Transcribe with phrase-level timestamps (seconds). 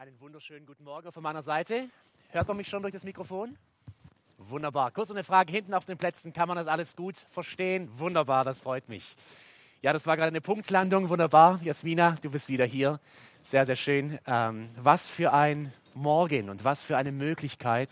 [0.00, 1.90] Einen wunderschönen guten Morgen von meiner Seite.
[2.30, 3.58] Hört man mich schon durch das Mikrofon?
[4.38, 4.92] Wunderbar.
[4.92, 6.32] Kurz eine Frage hinten auf den Plätzen.
[6.32, 7.86] Kann man das alles gut verstehen?
[7.98, 9.14] Wunderbar, das freut mich.
[9.82, 11.10] Ja, das war gerade eine Punktlandung.
[11.10, 11.60] Wunderbar.
[11.62, 12.98] Jasmina, du bist wieder hier.
[13.42, 14.18] Sehr, sehr schön.
[14.26, 17.90] Ähm, was für ein Morgen und was für eine Möglichkeit,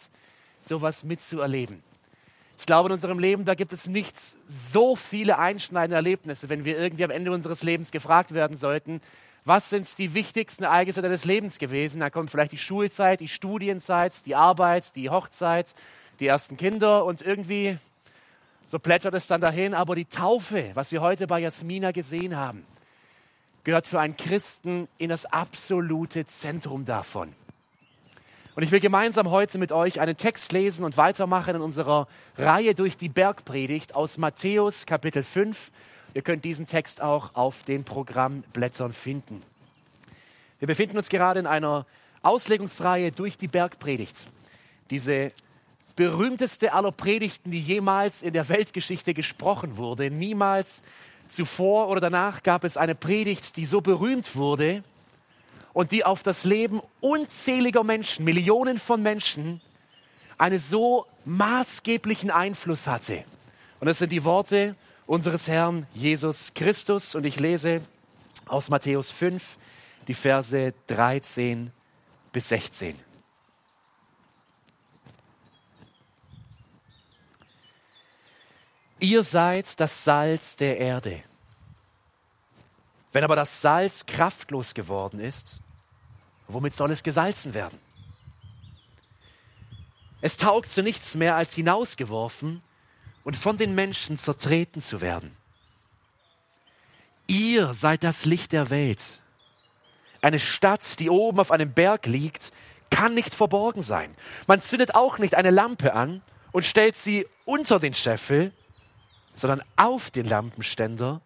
[0.62, 1.82] sowas mitzuerleben.
[2.58, 4.16] Ich glaube, in unserem Leben, da gibt es nicht
[4.46, 9.02] so viele einschneidende Erlebnisse, wenn wir irgendwie am Ende unseres Lebens gefragt werden sollten,
[9.48, 12.00] was sind die wichtigsten Ereignisse deines Lebens gewesen?
[12.00, 15.74] Da kommt vielleicht die Schulzeit, die Studienzeit, die Arbeit, die Hochzeit,
[16.20, 17.78] die ersten Kinder und irgendwie
[18.66, 19.72] so plätschert es dann dahin.
[19.72, 22.66] Aber die Taufe, was wir heute bei Jasmina gesehen haben,
[23.64, 27.32] gehört für einen Christen in das absolute Zentrum davon.
[28.54, 32.06] Und ich will gemeinsam heute mit euch einen Text lesen und weitermachen in unserer
[32.36, 35.70] Reihe durch die Bergpredigt aus Matthäus Kapitel 5.
[36.14, 39.42] Ihr könnt diesen Text auch auf den Programmblättern finden.
[40.58, 41.86] Wir befinden uns gerade in einer
[42.22, 44.26] Auslegungsreihe durch die Bergpredigt.
[44.90, 45.32] Diese
[45.96, 50.10] berühmteste aller Predigten, die jemals in der Weltgeschichte gesprochen wurde.
[50.10, 50.82] Niemals
[51.28, 54.82] zuvor oder danach gab es eine Predigt, die so berühmt wurde,
[55.74, 59.60] und die auf das Leben unzähliger Menschen, Millionen von Menschen,
[60.36, 63.22] einen so maßgeblichen Einfluss hatte.
[63.78, 64.74] Und das sind die Worte
[65.08, 67.16] unseres Herrn Jesus Christus.
[67.16, 67.82] Und ich lese
[68.46, 69.58] aus Matthäus 5
[70.06, 71.72] die Verse 13
[72.30, 72.94] bis 16.
[79.00, 81.24] Ihr seid das Salz der Erde.
[83.10, 85.60] Wenn aber das Salz kraftlos geworden ist,
[86.48, 87.78] Womit soll es gesalzen werden?
[90.20, 92.60] Es taugt zu nichts mehr, als hinausgeworfen
[93.28, 95.36] und von den Menschen zertreten zu werden.
[97.26, 99.20] Ihr seid das Licht der Welt.
[100.22, 102.52] Eine Stadt, die oben auf einem Berg liegt,
[102.90, 104.14] kann nicht verborgen sein.
[104.46, 108.50] Man zündet auch nicht eine Lampe an und stellt sie unter den Scheffel,
[109.34, 111.20] sondern auf den Lampenständer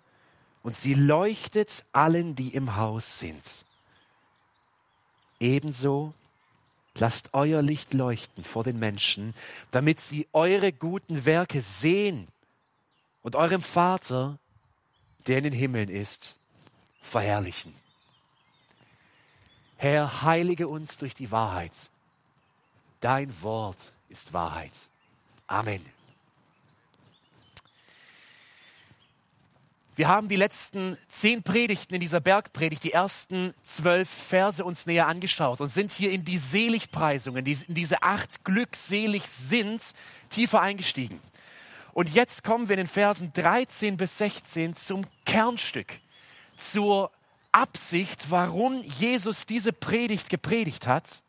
[0.64, 3.64] und sie leuchtet allen, die im Haus sind.
[5.38, 6.14] Ebenso
[6.98, 9.34] lasst euer Licht leuchten vor den Menschen,
[9.70, 12.28] damit sie eure guten Werke sehen
[13.22, 14.38] und eurem Vater,
[15.26, 16.38] der in den Himmeln ist,
[17.00, 17.74] verherrlichen.
[19.76, 21.72] Herr, heilige uns durch die Wahrheit.
[23.00, 24.72] Dein Wort ist Wahrheit.
[25.48, 25.84] Amen.
[29.94, 35.06] Wir haben die letzten zehn Predigten in dieser Bergpredigt, die ersten zwölf Verse uns näher
[35.06, 39.82] angeschaut und sind hier in die Seligpreisungen, in diese acht glückselig sind,
[40.30, 41.20] tiefer eingestiegen.
[41.92, 46.00] Und jetzt kommen wir in den Versen 13 bis 16 zum Kernstück,
[46.56, 47.10] zur
[47.52, 51.22] Absicht, warum Jesus diese Predigt gepredigt hat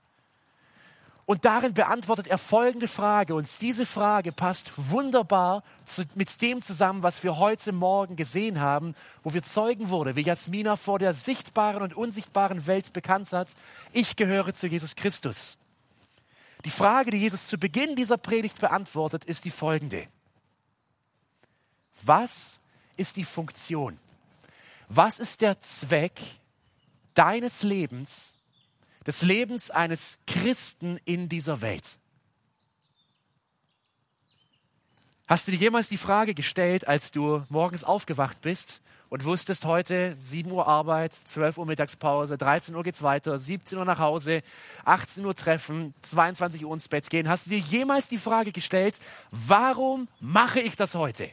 [1.25, 3.33] und darin beantwortet er folgende Frage.
[3.35, 8.93] Und diese Frage passt wunderbar zu, mit dem zusammen, was wir heute Morgen gesehen haben,
[9.23, 13.55] wo wir Zeugen wurde, wie Jasmina vor der sichtbaren und unsichtbaren Welt bekannt hat.
[13.93, 15.57] Ich gehöre zu Jesus Christus.
[16.65, 20.07] Die Frage, die Jesus zu Beginn dieser Predigt beantwortet, ist die folgende.
[22.01, 22.59] Was
[22.97, 23.97] ist die Funktion?
[24.89, 26.19] Was ist der Zweck
[27.13, 28.35] deines Lebens
[29.05, 31.99] des Lebens eines Christen in dieser Welt.
[35.25, 40.15] Hast du dir jemals die Frage gestellt, als du morgens aufgewacht bist und wusstest heute
[40.15, 44.41] 7 Uhr Arbeit, 12 Uhr Mittagspause, 13 Uhr geht's weiter, 17 Uhr nach Hause,
[44.85, 47.29] 18 Uhr Treffen, 22 Uhr ins Bett gehen.
[47.29, 48.99] Hast du dir jemals die Frage gestellt,
[49.31, 51.29] warum mache ich das heute?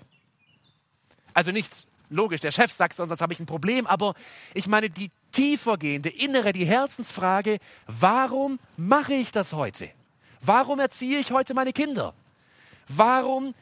[1.35, 4.15] Also nicht logisch, der Chef sagt sonst habe ich ein Problem, aber
[4.55, 9.91] ich meine die tiefergehende, innere, die Herzensfrage, warum mache ich das heute?
[10.41, 12.15] Warum erziehe ich heute meine Kinder?
[12.89, 13.55] Warum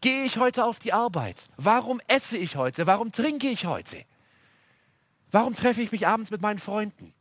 [0.00, 1.48] gehe ich heute auf die Arbeit?
[1.56, 2.86] Warum esse ich heute?
[2.86, 4.04] Warum trinke ich heute?
[5.32, 7.12] Warum treffe ich mich abends mit meinen Freunden?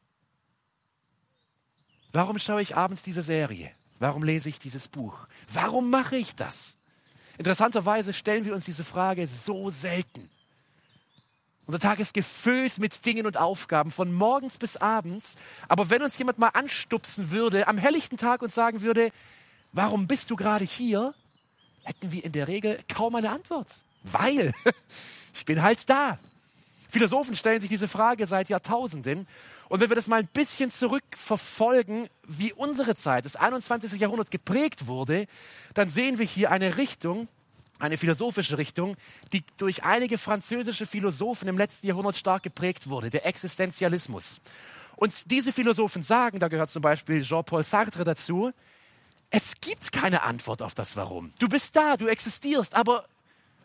[2.12, 3.72] Warum schaue ich abends diese Serie?
[4.00, 5.28] Warum lese ich dieses Buch?
[5.52, 6.78] Warum mache ich das?
[7.38, 10.30] Interessanterweise stellen wir uns diese Frage so selten.
[11.70, 15.36] Unser Tag ist gefüllt mit Dingen und Aufgaben von morgens bis abends.
[15.68, 19.12] Aber wenn uns jemand mal anstupsen würde am helllichten Tag und sagen würde,
[19.72, 21.14] warum bist du gerade hier,
[21.84, 23.68] hätten wir in der Regel kaum eine Antwort.
[24.02, 24.52] Weil
[25.36, 26.18] ich bin halt da.
[26.90, 29.28] Philosophen stellen sich diese Frage seit Jahrtausenden.
[29.68, 33.92] Und wenn wir das mal ein bisschen zurückverfolgen, wie unsere Zeit, das 21.
[34.02, 35.28] Jahrhundert geprägt wurde,
[35.76, 37.28] dann sehen wir hier eine Richtung,
[37.80, 38.96] eine philosophische Richtung,
[39.32, 44.42] die durch einige französische Philosophen im letzten Jahrhundert stark geprägt wurde, der Existenzialismus.
[44.98, 48.52] Und diese Philosophen sagen, da gehört zum Beispiel Jean-Paul Sartre dazu,
[49.32, 51.34] es gibt keine Antwort auf das Warum.
[51.40, 53.06] Du bist da, du existierst, aber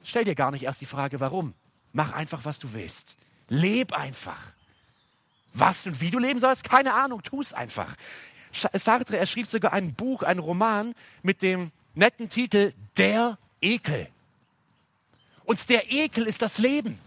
[0.04, 1.54] stell dir gar nicht erst die Frage, warum.
[1.92, 3.16] Mach einfach, was du willst.
[3.48, 4.52] Leb einfach.
[5.54, 7.96] Was und wie du leben sollst, keine Ahnung, tu es einfach.
[8.52, 14.08] Sartre, er schrieb sogar ein Buch, einen Roman mit dem netten Titel Der Ekel.
[15.44, 16.98] Und der Ekel ist das Leben.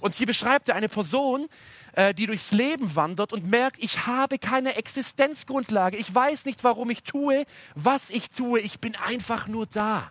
[0.00, 1.48] Und hier beschreibt er eine Person,
[1.92, 5.96] äh, die durchs Leben wandert und merkt, ich habe keine Existenzgrundlage.
[5.96, 8.60] Ich weiß nicht, warum ich tue, was ich tue.
[8.60, 10.10] Ich bin einfach nur da.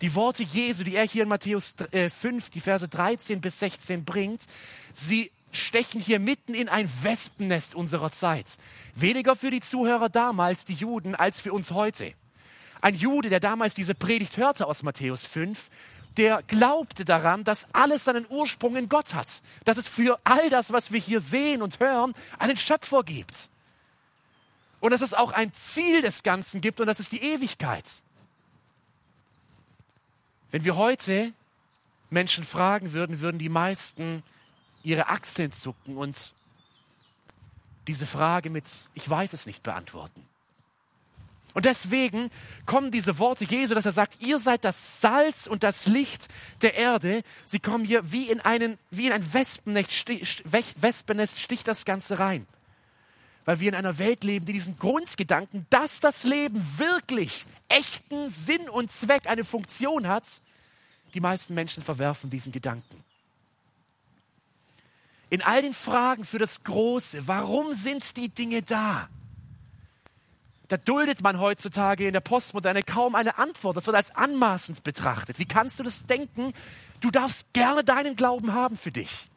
[0.00, 4.04] Die Worte Jesu, die er hier in Matthäus 5, äh, die Verse 13 bis 16
[4.04, 4.42] bringt,
[4.92, 8.46] sie stechen hier mitten in ein Wespennest unserer Zeit.
[8.94, 12.12] Weniger für die Zuhörer damals, die Juden, als für uns heute.
[12.80, 15.70] Ein Jude, der damals diese Predigt hörte aus Matthäus 5,
[16.16, 19.28] der glaubte daran, dass alles seinen Ursprung in Gott hat.
[19.64, 23.50] Dass es für all das, was wir hier sehen und hören, einen Schöpfer gibt.
[24.80, 27.84] Und dass es auch ein Ziel des Ganzen gibt und das ist die Ewigkeit.
[30.50, 31.32] Wenn wir heute
[32.10, 34.22] Menschen fragen würden, würden die meisten
[34.84, 36.34] ihre Achseln zucken und
[37.88, 38.64] diese Frage mit
[38.94, 40.26] Ich weiß es nicht beantworten.
[41.54, 42.30] Und deswegen
[42.66, 46.26] kommen diese Worte Jesu, dass er sagt, ihr seid das Salz und das Licht
[46.62, 47.22] der Erde.
[47.46, 50.10] Sie kommen hier wie in, einen, wie in ein Wespennest,
[50.82, 52.46] Wespennest sticht das Ganze rein.
[53.44, 58.68] Weil wir in einer Welt leben, die diesen Grundgedanken, dass das Leben wirklich echten Sinn
[58.68, 60.24] und Zweck, eine Funktion hat,
[61.12, 63.03] die meisten Menschen verwerfen diesen Gedanken.
[65.34, 69.08] In all den Fragen für das Große, warum sind die Dinge da?
[70.68, 73.76] Da duldet man heutzutage in der Postmoderne kaum eine Antwort.
[73.76, 75.40] Das wird als anmaßend betrachtet.
[75.40, 76.52] Wie kannst du das denken?
[77.00, 79.28] Du darfst gerne deinen Glauben haben für dich.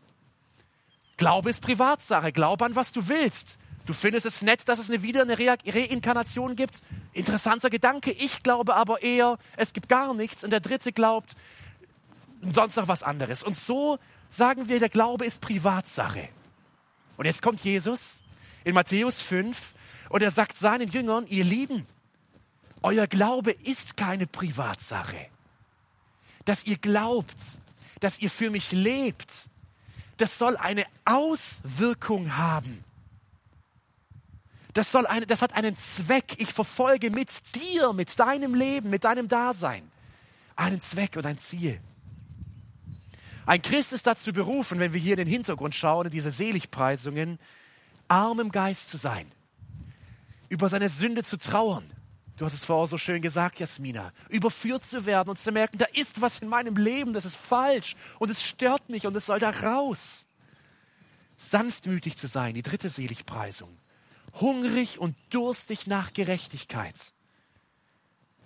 [1.17, 2.31] Glaube ist Privatsache.
[2.31, 3.57] Glaube an, was du willst.
[3.87, 6.81] Du findest es nett, dass es eine wieder eine Re Reinkarnation gibt.
[7.13, 8.11] Interessanter Gedanke.
[8.11, 10.43] Ich glaube aber eher, es gibt gar nichts.
[10.43, 11.35] Und der Dritte glaubt
[12.53, 13.41] sonst noch was anderes.
[13.41, 13.97] Und so
[14.29, 16.29] sagen wir, der Glaube ist Privatsache.
[17.17, 18.21] Und jetzt kommt Jesus
[18.63, 19.73] in Matthäus 5
[20.09, 21.85] und er sagt seinen Jüngern, ihr Lieben,
[22.81, 25.27] euer Glaube ist keine Privatsache.
[26.45, 27.35] Dass ihr glaubt,
[27.99, 29.49] dass ihr für mich lebt,
[30.17, 32.83] das soll eine Auswirkung haben.
[34.73, 36.35] Das, soll eine, das hat einen Zweck.
[36.37, 39.89] Ich verfolge mit dir, mit deinem Leben, mit deinem Dasein
[40.55, 41.79] einen Zweck und ein Ziel.
[43.47, 47.39] Ein Christ ist dazu berufen, wenn wir hier in den Hintergrund schauen, in diese Seligpreisungen,
[48.07, 49.31] arm im Geist zu sein
[50.49, 51.89] über seine Sünde zu trauern.
[52.37, 54.13] Du hast es vorher so schön gesagt, Jasmina.
[54.29, 57.95] Überführt zu werden und zu merken, da ist was in meinem Leben, das ist falsch
[58.19, 60.27] und es stört mich und es soll da raus.
[61.37, 63.75] Sanftmütig zu sein, die dritte Seligpreisung.
[64.39, 67.13] Hungrig und durstig nach Gerechtigkeit.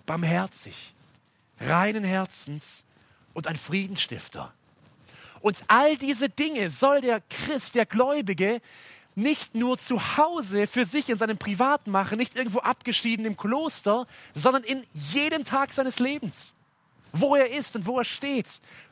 [0.06, 0.94] Barmherzig,
[1.60, 2.86] reinen Herzens
[3.34, 4.54] und ein Friedenstifter.
[5.42, 8.60] Und all diese Dinge soll der Christ, der Gläubige,
[9.14, 14.06] nicht nur zu Hause für sich in seinem Privat machen, nicht irgendwo abgeschieden im Kloster,
[14.34, 16.54] sondern in jedem Tag seines Lebens,
[17.12, 18.46] wo er ist und wo er steht,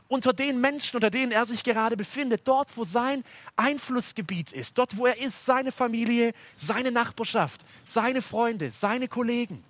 [0.09, 3.25] unter den Menschen, unter denen er sich gerade befindet, dort, wo sein
[3.55, 9.63] Einflussgebiet ist, dort, wo er ist, seine Familie, seine Nachbarschaft, seine Freunde, seine Kollegen.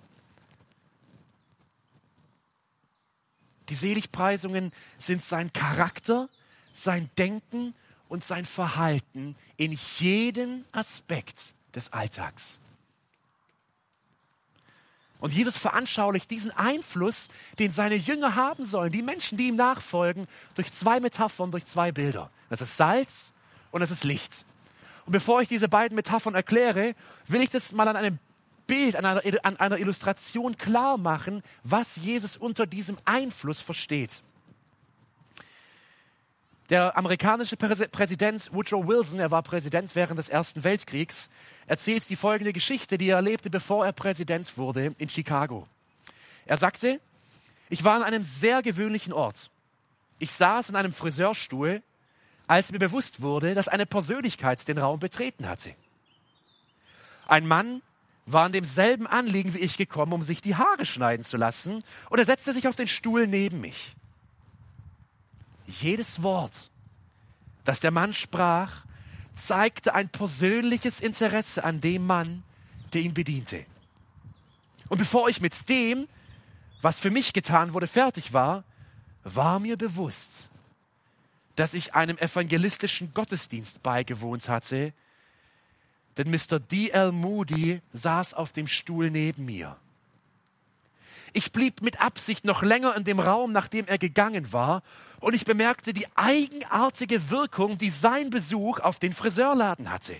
[3.69, 6.27] Die Seligpreisungen sind sein Charakter,
[6.73, 7.73] sein Denken
[8.07, 12.59] und sein Verhalten in jedem Aspekt des Alltags.
[15.19, 17.27] Und Jesus veranschaulicht diesen Einfluss,
[17.59, 21.91] den seine Jünger haben sollen, die Menschen, die ihm nachfolgen, durch zwei Metaphern, durch zwei
[21.91, 22.31] Bilder.
[22.49, 23.31] Das ist Salz
[23.69, 24.45] und das ist Licht.
[25.05, 26.95] Und bevor ich diese beiden Metaphern erkläre,
[27.27, 28.19] will ich das mal an einem
[28.65, 34.23] Bild, an einer, an einer Illustration klar machen, was Jesus unter diesem Einfluss versteht.
[36.71, 41.29] Der amerikanische Präsident Woodrow Wilson, er war Präsident während des Ersten Weltkriegs,
[41.67, 45.67] erzählt die folgende Geschichte, die er erlebte, bevor er Präsident wurde in Chicago.
[46.45, 47.01] Er sagte,
[47.67, 49.49] ich war an einem sehr gewöhnlichen Ort.
[50.17, 51.83] Ich saß in einem Friseurstuhl,
[52.47, 55.75] als mir bewusst wurde, dass eine Persönlichkeit den Raum betreten hatte.
[57.27, 57.81] Ein Mann
[58.25, 62.19] war an demselben Anliegen wie ich gekommen, um sich die Haare schneiden zu lassen, und
[62.19, 63.93] er setzte sich auf den Stuhl neben mich.
[65.79, 66.69] Jedes Wort,
[67.63, 68.85] das der Mann sprach,
[69.35, 72.43] zeigte ein persönliches Interesse an dem Mann,
[72.93, 73.65] der ihn bediente.
[74.89, 76.07] Und bevor ich mit dem,
[76.81, 78.63] was für mich getan wurde, fertig war,
[79.23, 80.49] war mir bewusst,
[81.55, 84.93] dass ich einem evangelistischen Gottesdienst beigewohnt hatte,
[86.17, 86.59] denn Mr.
[86.59, 87.11] D.L.
[87.11, 89.77] Moody saß auf dem Stuhl neben mir.
[91.33, 94.83] Ich blieb mit Absicht noch länger in dem Raum, nachdem er gegangen war,
[95.19, 100.15] und ich bemerkte die eigenartige Wirkung, die sein Besuch auf den Friseurladen hatte.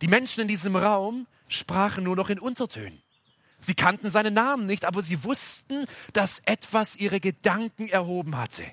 [0.00, 3.02] Die Menschen in diesem Raum sprachen nur noch in Untertönen.
[3.60, 8.64] Sie kannten seinen Namen nicht, aber sie wussten, dass etwas ihre Gedanken erhoben hatte.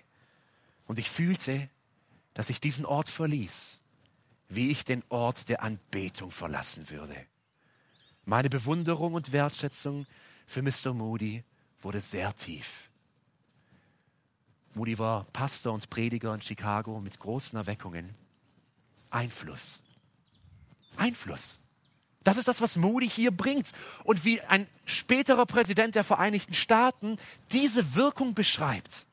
[0.87, 1.69] Und ich fühlte,
[2.35, 3.81] dass ich diesen Ort verließ,
[4.49, 7.15] wie ich den Ort der Anbetung verlassen würde.
[8.25, 10.07] Meine Bewunderung und Wertschätzung
[10.47, 10.93] für Mr.
[10.93, 11.43] Moody
[11.81, 12.89] wurde sehr tief.
[14.73, 18.15] Moody war Pastor und Prediger in Chicago mit großen Erweckungen.
[19.09, 19.81] Einfluss.
[20.97, 21.59] Einfluss.
[22.23, 23.71] Das ist das, was Moody hier bringt.
[24.03, 27.17] Und wie ein späterer Präsident der Vereinigten Staaten
[27.51, 29.05] diese Wirkung beschreibt.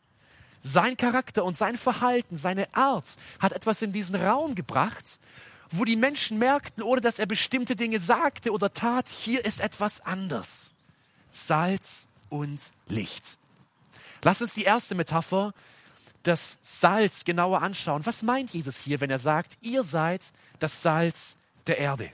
[0.62, 5.20] Sein Charakter und sein Verhalten, seine Art hat etwas in diesen Raum gebracht,
[5.72, 10.00] wo die Menschen merkten, ohne dass er bestimmte Dinge sagte oder tat, hier ist etwas
[10.02, 10.74] anders.
[11.30, 13.38] Salz und Licht.
[14.22, 15.52] Lass uns die erste Metapher,
[16.22, 18.06] das Salz, genauer anschauen.
[18.06, 20.22] Was meint Jesus hier, wenn er sagt, ihr seid
[20.60, 21.36] das Salz
[21.66, 22.10] der Erde?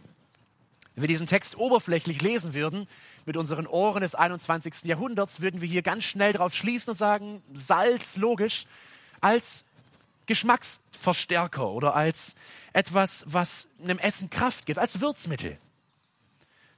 [0.94, 2.88] Wenn wir diesen Text oberflächlich lesen würden,
[3.26, 4.84] mit unseren Ohren des 21.
[4.84, 8.64] Jahrhunderts, würden wir hier ganz schnell darauf schließen und sagen, Salz, logisch,
[9.20, 9.64] als
[10.28, 12.36] Geschmacksverstärker oder als
[12.72, 15.58] etwas, was einem Essen Kraft gibt, als Würzmittel.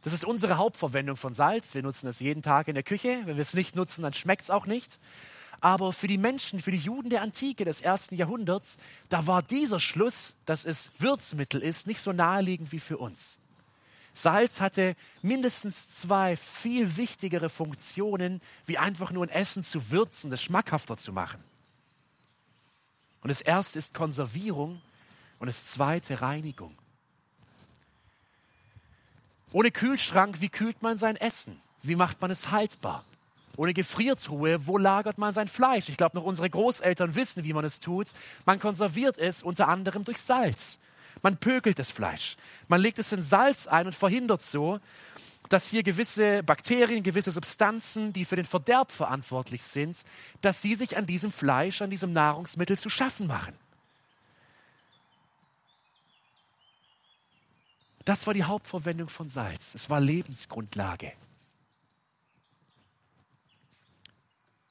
[0.02, 1.74] Das ist unsere Hauptverwendung von Salz.
[1.74, 3.20] Wir nutzen es jeden Tag in der Küche.
[3.24, 4.98] Wenn wir es nicht nutzen, dann schmeckt es auch nicht.
[5.60, 8.78] Aber für die Menschen, für die Juden der Antike des ersten Jahrhunderts,
[9.10, 13.40] da war dieser Schluss, dass es Würzmittel ist, nicht so naheliegend wie für uns.
[14.14, 20.42] Salz hatte mindestens zwei viel wichtigere Funktionen, wie einfach nur ein Essen zu würzen, das
[20.42, 21.42] schmackhafter zu machen.
[23.22, 24.80] Und das erste ist Konservierung
[25.38, 26.76] und das zweite Reinigung.
[29.52, 31.60] Ohne Kühlschrank, wie kühlt man sein Essen?
[31.82, 33.04] Wie macht man es haltbar?
[33.56, 35.88] Ohne Gefriertruhe, wo lagert man sein Fleisch?
[35.88, 38.06] Ich glaube, noch unsere Großeltern wissen, wie man es tut.
[38.46, 40.78] Man konserviert es unter anderem durch Salz.
[41.22, 42.36] Man pökelt das Fleisch.
[42.68, 44.80] Man legt es in Salz ein und verhindert so,
[45.48, 50.02] dass hier gewisse Bakterien, gewisse Substanzen, die für den Verderb verantwortlich sind,
[50.40, 53.54] dass sie sich an diesem Fleisch, an diesem Nahrungsmittel zu schaffen machen.
[58.04, 59.74] Das war die Hauptverwendung von Salz.
[59.74, 61.12] Es war Lebensgrundlage.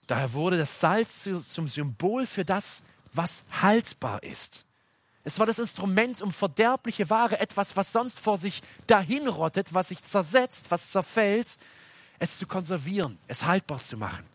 [0.07, 2.81] Daher wurde das Salz zum Symbol für das,
[3.13, 4.65] was haltbar ist.
[5.29, 10.03] Es war das Instrument, um verderbliche Ware, etwas, was sonst vor sich dahinrottet, was sich
[10.03, 11.59] zersetzt, was zerfällt,
[12.17, 14.25] es zu konservieren, es haltbar zu machen.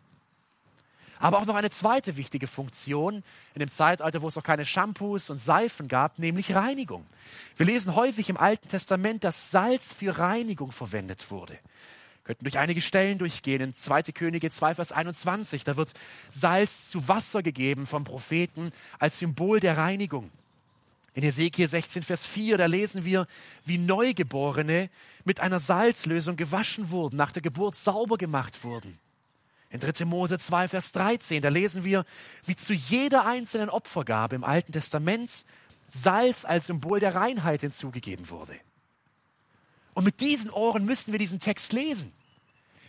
[1.18, 3.24] Aber auch noch eine zweite wichtige Funktion
[3.54, 7.04] in dem Zeitalter, wo es noch keine Shampoos und Seifen gab, nämlich Reinigung.
[7.56, 11.54] Wir lesen häufig im Alten Testament, dass Salz für Reinigung verwendet wurde.
[11.54, 13.60] Wir könnten durch einige Stellen durchgehen.
[13.60, 14.04] In 2.
[14.12, 15.92] Könige 2, Vers 21, da wird
[16.30, 18.70] Salz zu Wasser gegeben vom Propheten
[19.00, 20.30] als Symbol der Reinigung.
[21.14, 23.28] In Ezekiel 16, Vers 4, da lesen wir,
[23.64, 24.90] wie Neugeborene
[25.24, 28.98] mit einer Salzlösung gewaschen wurden, nach der Geburt sauber gemacht wurden.
[29.70, 30.04] In 3.
[30.04, 32.04] Mose 2, Vers 13, da lesen wir,
[32.46, 35.44] wie zu jeder einzelnen Opfergabe im Alten Testament
[35.88, 38.58] Salz als Symbol der Reinheit hinzugegeben wurde.
[39.94, 42.12] Und mit diesen Ohren müssen wir diesen Text lesen.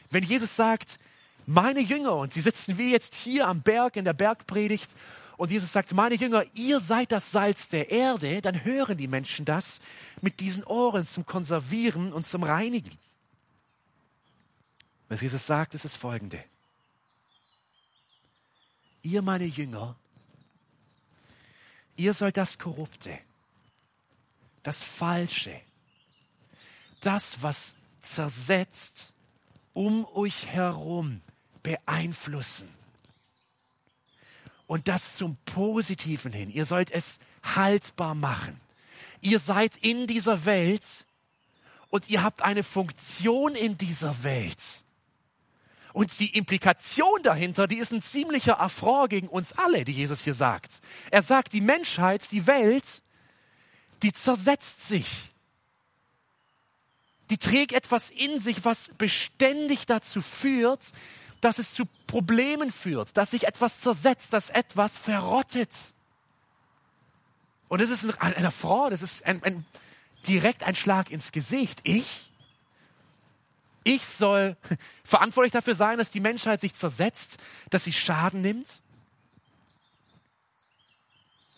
[0.10, 1.00] Wenn Jesus sagt,
[1.46, 4.96] meine Jünger, und sie sitzen wie jetzt hier am Berg in der Bergpredigt
[5.38, 9.46] und Jesus sagt, meine Jünger, ihr seid das Salz der Erde, dann hören die Menschen
[9.46, 9.82] das
[10.22, 12.98] mit diesen Ohren zum Konservieren und zum Reinigen.
[15.10, 16.44] Was Jesus sagt, ist das folgende.
[19.04, 19.96] Ihr, meine Jünger,
[21.96, 23.20] ihr sollt das Korrupte,
[24.64, 25.62] das Falsche,
[27.02, 29.14] das, was zersetzt,
[29.74, 31.22] um euch herum
[31.62, 32.75] beeinflussen
[34.68, 36.50] und das zum Positiven hin.
[36.50, 38.60] Ihr sollt es haltbar machen.
[39.22, 41.06] Ihr seid in dieser Welt
[41.90, 44.60] und ihr habt eine Funktion in dieser Welt.
[45.94, 50.34] Und die Implikation dahinter, die ist ein ziemlicher Affront gegen uns alle, die Jesus hier
[50.34, 50.82] sagt.
[51.10, 53.02] Er sagt, die Menschheit, die Welt,
[54.04, 55.08] die zersetzt sich.
[57.30, 60.92] Die trägt etwas in sich, was beständig dazu führt,
[61.46, 65.70] dass es zu Problemen führt, dass sich etwas zersetzt, dass etwas verrottet.
[67.68, 69.66] Und das ist eine Frau, das ist ein, ein,
[70.26, 71.82] direkt ein Schlag ins Gesicht.
[71.84, 72.32] Ich?
[73.84, 74.58] Ich soll
[75.04, 77.38] verantwortlich dafür sein, dass die Menschheit sich zersetzt,
[77.70, 78.82] dass sie Schaden nimmt?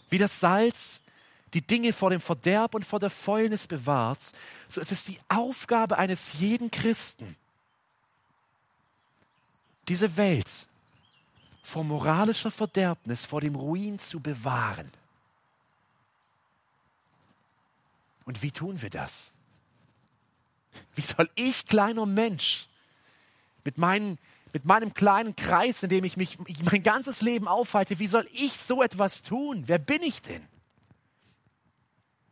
[0.09, 1.01] Wie das Salz
[1.53, 4.19] die Dinge vor dem Verderb und vor der Fäulnis bewahrt,
[4.67, 7.37] so ist es die Aufgabe eines jeden Christen,
[9.87, 10.67] diese Welt
[11.61, 14.91] vor moralischer Verderbnis, vor dem Ruin zu bewahren.
[18.25, 19.33] Und wie tun wir das?
[20.95, 22.67] Wie soll ich, kleiner Mensch,
[23.63, 24.17] mit, meinen,
[24.53, 26.37] mit meinem kleinen Kreis, in dem ich mich
[26.71, 29.63] mein ganzes Leben aufhalte, wie soll ich so etwas tun?
[29.65, 30.45] Wer bin ich denn?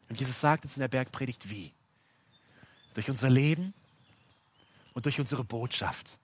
[0.10, 1.74] Und Jesus sagt uns in der Bergpredigt wie?
[2.94, 3.74] Durch unser Leben
[4.94, 6.18] und durch unsere Botschaft.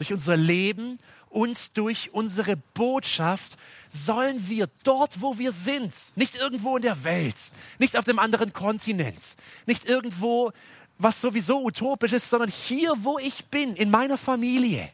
[0.00, 3.58] Durch unser Leben und durch unsere Botschaft
[3.90, 7.36] sollen wir dort, wo wir sind, nicht irgendwo in der Welt,
[7.78, 10.52] nicht auf dem anderen Kontinent, nicht irgendwo,
[10.96, 14.90] was sowieso utopisch ist, sondern hier, wo ich bin, in meiner Familie,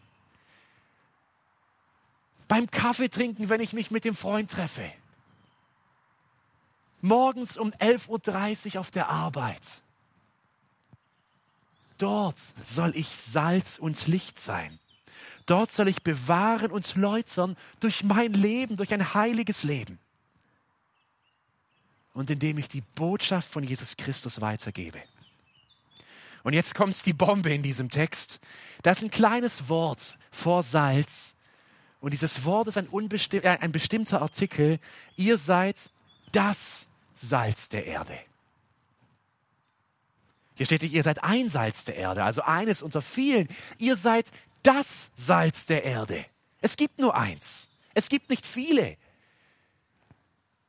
[2.48, 4.90] beim Kaffee trinken, wenn ich mich mit dem Freund treffe,
[7.00, 9.62] morgens um 11.30 Uhr auf der Arbeit.
[11.96, 14.80] Dort soll ich Salz und Licht sein.
[15.46, 19.98] Dort soll ich bewahren und läutern durch mein Leben, durch ein heiliges Leben.
[22.12, 25.00] Und indem ich die Botschaft von Jesus Christus weitergebe.
[26.42, 28.40] Und jetzt kommt die Bombe in diesem Text.
[28.82, 31.34] Das ist ein kleines Wort vor Salz.
[32.00, 34.78] Und dieses Wort ist ein, äh, ein bestimmter Artikel.
[35.16, 35.90] Ihr seid
[36.32, 38.16] das Salz der Erde.
[40.54, 43.48] Hier steht, ihr seid ein Salz der Erde, also eines unter vielen.
[43.76, 44.30] Ihr seid
[44.66, 46.24] das Salz der Erde.
[46.60, 47.70] Es gibt nur eins.
[47.94, 48.96] Es gibt nicht viele.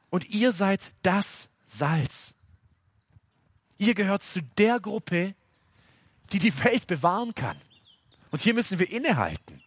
[0.10, 2.36] Und ihr seid das Salz.
[3.80, 5.36] Ihr gehört zu der Gruppe,
[6.32, 7.58] die die Welt bewahren kann.
[8.32, 9.63] Und hier müssen wir innehalten.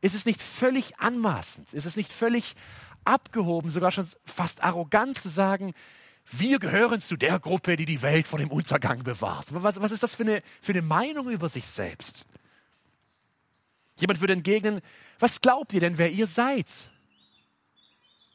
[0.00, 1.74] Ist es nicht völlig anmaßend?
[1.74, 2.54] Ist es nicht völlig
[3.04, 5.74] abgehoben, sogar schon fast arrogant zu sagen,
[6.32, 9.46] wir gehören zu der Gruppe, die die Welt vor dem Untergang bewahrt.
[9.50, 12.26] Was, was ist das für eine, für eine Meinung über sich selbst?
[13.96, 14.80] Jemand würde entgegnen,
[15.18, 16.66] was glaubt ihr denn, wer ihr seid?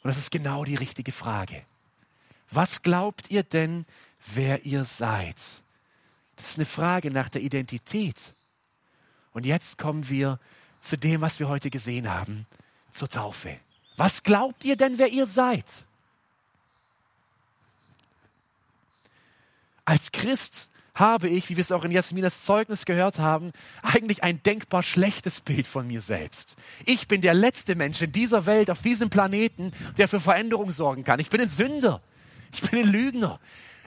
[0.03, 1.63] Und das ist genau die richtige Frage.
[2.49, 3.85] Was glaubt ihr denn,
[4.33, 5.37] wer ihr seid?
[6.35, 8.33] Das ist eine Frage nach der Identität.
[9.31, 10.39] Und jetzt kommen wir
[10.81, 12.47] zu dem, was wir heute gesehen haben,
[12.89, 13.59] zur Taufe.
[13.97, 15.85] Was glaubt ihr denn, wer ihr seid?
[19.85, 23.51] Als Christ habe ich, wie wir es auch in Jasminas Zeugnis gehört haben,
[23.81, 26.55] eigentlich ein denkbar schlechtes Bild von mir selbst.
[26.85, 31.03] Ich bin der letzte Mensch in dieser Welt, auf diesem Planeten, der für Veränderung sorgen
[31.03, 31.19] kann.
[31.19, 32.01] Ich bin ein Sünder.
[32.53, 33.39] Ich bin ein Lügner.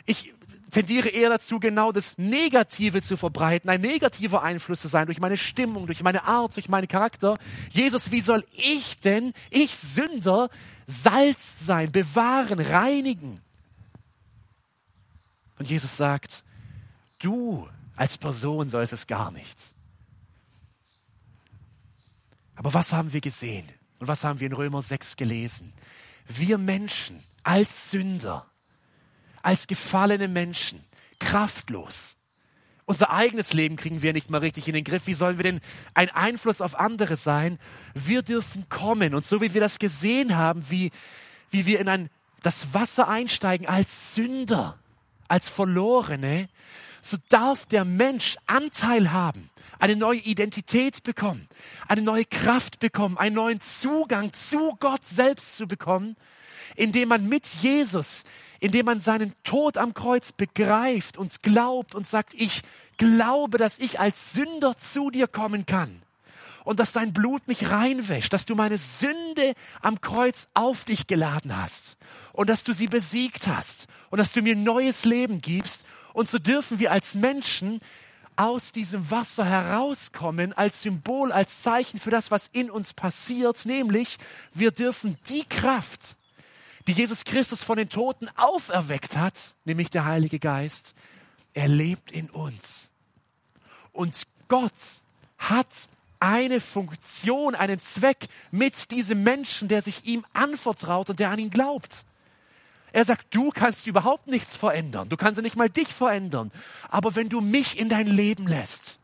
[0.07, 0.33] Ich
[0.71, 5.37] tendiere eher dazu, genau das Negative zu verbreiten, ein negativer Einfluss zu sein durch meine
[5.37, 7.39] Stimmung, durch meine Art, durch meinen Charakter.
[7.71, 10.51] Jesus, wie soll ich denn, ich Sünder,
[10.87, 13.41] Salz sein, bewahren, reinigen?
[15.59, 16.45] Und Jesus sagt,
[17.25, 19.57] du als Person sollst es gar nicht.
[22.57, 23.69] Aber was haben wir gesehen?
[23.99, 25.73] Und was haben wir in Römer 6 gelesen?
[26.27, 28.47] Wir Menschen als Sünder,
[29.43, 30.83] als gefallene Menschen,
[31.19, 32.17] kraftlos.
[32.87, 35.07] Unser eigenes Leben kriegen wir nicht mal richtig in den Griff.
[35.07, 35.61] Wie sollen wir denn
[35.95, 37.59] ein Einfluss auf andere sein?
[37.95, 39.15] Wir dürfen kommen.
[39.15, 40.91] Und so wie wir das gesehen haben, wie,
[41.51, 42.11] wie wir in ein,
[42.43, 44.79] das Wasser einsteigen als Sünder,
[45.29, 46.49] als Verlorene,
[47.05, 51.49] so darf der Mensch Anteil haben, eine neue Identität bekommen,
[51.87, 56.17] eine neue Kraft bekommen, einen neuen Zugang zu Gott selbst zu bekommen,
[56.77, 58.25] indem man mit Jesus,
[58.61, 62.63] indem man seinen Tod am Kreuz begreift und glaubt und sagt, ich
[62.97, 66.04] glaube, dass ich als Sünder zu dir kommen kann
[66.65, 71.57] und dass dein Blut mich reinwäscht, dass du meine Sünde am Kreuz auf dich geladen
[71.57, 71.97] hast
[72.33, 75.85] und dass du sie besiegt hast und dass du mir neues Leben gibst.
[76.15, 77.81] Und so dürfen wir als Menschen
[78.37, 84.19] aus diesem Wasser herauskommen als Symbol, als Zeichen für das, was in uns passiert, nämlich
[84.53, 86.17] wir dürfen die Kraft,
[86.87, 90.95] die Jesus Christus von den Toten auferweckt hat, nämlich der Heilige Geist,
[91.53, 92.91] er lebt in uns.
[93.93, 94.73] Und Gott
[95.39, 95.69] hat
[96.21, 101.51] eine Funktion, einen Zweck mit diesem Menschen, der sich ihm anvertraut und der an ihn
[101.51, 102.05] glaubt.
[102.93, 105.09] Er sagt, du kannst überhaupt nichts verändern.
[105.09, 106.53] Du kannst nicht mal dich verändern.
[106.89, 109.01] Aber wenn du mich in dein Leben lässt,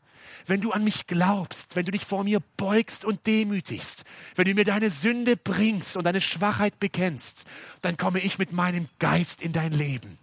[0.47, 4.05] wenn du an mich glaubst, wenn du dich vor mir beugst und demütigst,
[4.37, 7.45] wenn du mir deine Sünde bringst und deine Schwachheit bekennst,
[7.83, 10.19] dann komme ich mit meinem Geist in dein Leben.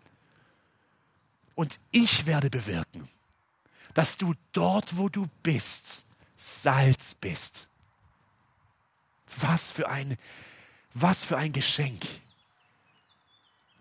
[1.54, 3.10] Und ich werde bewirken,
[3.93, 6.06] dass du dort, wo du bist,
[6.38, 7.67] Salz bist.
[9.39, 10.17] Was für ein,
[10.93, 12.06] was für ein Geschenk.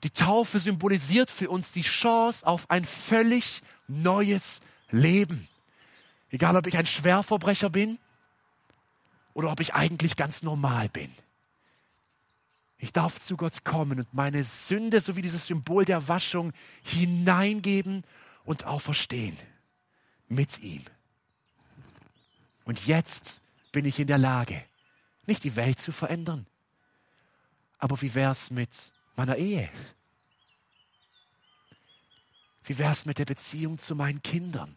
[0.03, 5.49] Die Taufe symbolisiert für uns die Chance auf ein völlig neues Leben.
[6.31, 7.99] Egal, ob ich ein Schwerverbrecher bin
[9.35, 11.11] oder ob ich eigentlich ganz normal bin.
[12.79, 18.05] Ich darf zu Gott kommen und meine Sünde sowie dieses Symbol der Waschung hineingeben
[18.45, 19.37] und auferstehen
[20.29, 20.83] mit ihm.
[22.67, 23.41] Und jetzt
[23.73, 24.63] bin ich in der Lage,
[25.25, 26.47] nicht die Welt zu verändern,
[27.79, 28.71] aber wie wäre es mit
[29.15, 29.71] meiner Ehe?
[32.65, 34.77] Wie wäre es mit der Beziehung zu meinen Kindern?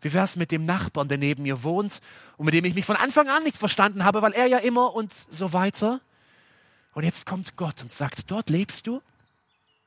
[0.00, 2.00] Wie wäre es mit dem Nachbarn, der neben mir wohnt
[2.36, 4.94] und mit dem ich mich von Anfang an nicht verstanden habe, weil er ja immer
[4.94, 6.00] und so weiter.
[6.94, 9.02] Und jetzt kommt Gott und sagt, dort lebst du,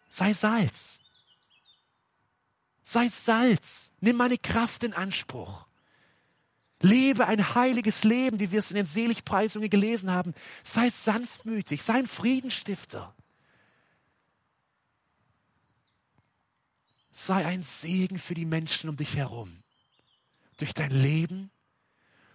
[0.10, 1.00] sei Salz.
[2.84, 5.69] Sei Salz, nimm meine Kraft in Anspruch.
[6.82, 10.34] Lebe ein heiliges Leben, wie wir es in den Seligpreisungen gelesen haben.
[10.64, 13.14] Sei sanftmütig, sei ein Friedenstifter.
[17.12, 19.52] Sei ein Segen für die Menschen um dich herum
[20.58, 21.52] durch dein Leben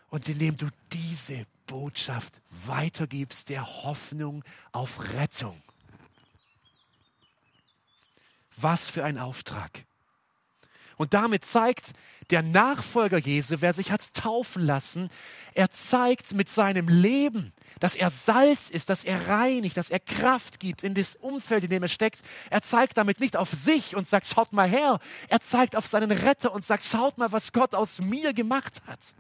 [0.09, 5.61] und indem du diese Botschaft weitergibst der Hoffnung auf Rettung.
[8.57, 9.85] Was für ein Auftrag.
[10.97, 11.93] Und damit zeigt
[12.31, 15.11] der Nachfolger Jesu, wer sich hat taufen lassen,
[15.55, 20.61] er zeigt mit seinem Leben, dass er Salz ist, dass er reinigt, dass er Kraft
[20.61, 22.23] gibt in das Umfeld, in dem er steckt.
[22.51, 25.01] Er zeigt damit nicht auf sich und sagt, schaut mal her.
[25.29, 29.15] Er zeigt auf seinen Retter und sagt, schaut mal, was Gott aus mir gemacht hat.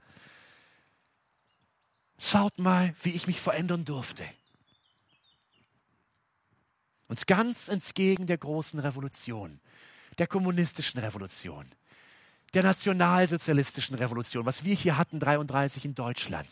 [2.19, 4.25] Schaut mal, wie ich mich verändern durfte.
[7.09, 9.61] Und ganz entgegen der großen Revolution
[10.15, 11.67] der kommunistischen Revolution,
[12.55, 16.47] der nationalsozialistischen Revolution, was wir hier hatten, 33 in Deutschland,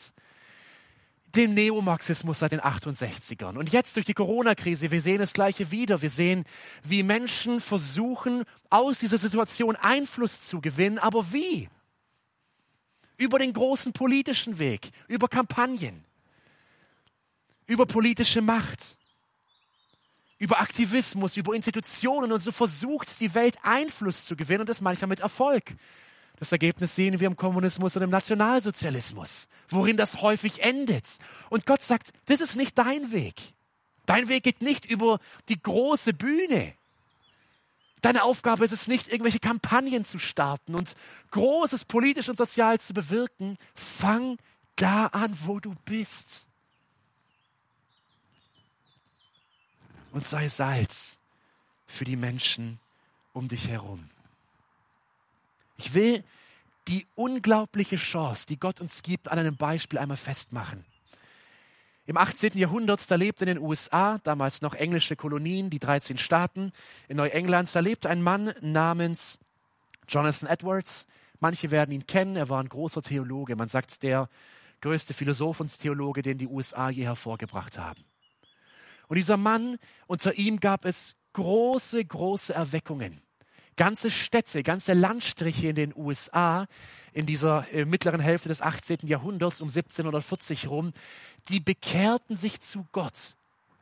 [1.34, 3.56] dem Neomarxismus seit den 68ern.
[3.56, 6.02] Und jetzt durch die Corona-Krise, wir sehen das Gleiche wieder.
[6.02, 6.44] Wir sehen,
[6.82, 10.98] wie Menschen versuchen, aus dieser Situation Einfluss zu gewinnen.
[10.98, 11.68] Aber wie?
[13.16, 16.04] Über den großen politischen Weg, über Kampagnen,
[17.66, 18.98] über politische Macht
[20.42, 25.08] über Aktivismus, über Institutionen und so versucht die Welt Einfluss zu gewinnen und das manchmal
[25.08, 25.62] mit Erfolg.
[26.36, 31.06] Das Ergebnis sehen wir im Kommunismus und im Nationalsozialismus, worin das häufig endet.
[31.48, 33.36] Und Gott sagt, das ist nicht dein Weg.
[34.04, 36.74] Dein Weg geht nicht über die große Bühne.
[38.00, 40.96] Deine Aufgabe ist es nicht, irgendwelche Kampagnen zu starten und
[41.30, 43.58] Großes politisch und sozial zu bewirken.
[43.76, 44.38] Fang
[44.74, 46.48] da an, wo du bist.
[50.12, 51.18] Und sei Salz
[51.86, 52.78] für die Menschen
[53.32, 54.08] um dich herum.
[55.76, 56.22] Ich will
[56.88, 60.84] die unglaubliche Chance, die Gott uns gibt, an einem Beispiel einmal festmachen.
[62.06, 62.58] Im 18.
[62.58, 66.72] Jahrhundert, da lebte in den USA, damals noch englische Kolonien, die 13 Staaten
[67.08, 69.38] in Neuengland, da lebte ein Mann namens
[70.08, 71.06] Jonathan Edwards.
[71.38, 73.54] Manche werden ihn kennen, er war ein großer Theologe.
[73.54, 74.28] Man sagt, der
[74.80, 78.02] größte Philosoph und Theologe, den die USA je hervorgebracht haben.
[79.12, 83.20] Und dieser Mann, unter ihm gab es große, große Erweckungen.
[83.76, 86.66] Ganze Städte, ganze Landstriche in den USA
[87.12, 89.00] in dieser äh, mittleren Hälfte des 18.
[89.02, 90.94] Jahrhunderts um 1740 rum,
[91.50, 93.36] die bekehrten sich zu Gott.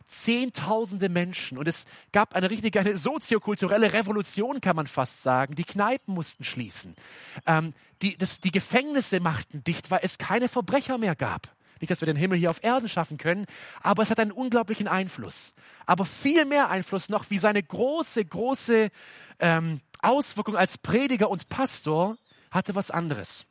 [0.08, 1.58] Zehntausende Menschen.
[1.58, 5.54] Und es gab eine richtige, eine soziokulturelle Revolution, kann man fast sagen.
[5.54, 6.96] Die Kneipen mussten schließen.
[7.46, 11.54] Ähm, die, das, die Gefängnisse machten dicht, weil es keine Verbrecher mehr gab.
[11.80, 13.46] Nicht, dass wir den Himmel hier auf Erden schaffen können,
[13.82, 15.54] aber es hat einen unglaublichen Einfluss.
[15.86, 18.90] Aber viel mehr Einfluss noch, wie seine große, große
[19.38, 22.16] ähm, Auswirkung als Prediger und Pastor
[22.50, 23.46] hatte was anderes.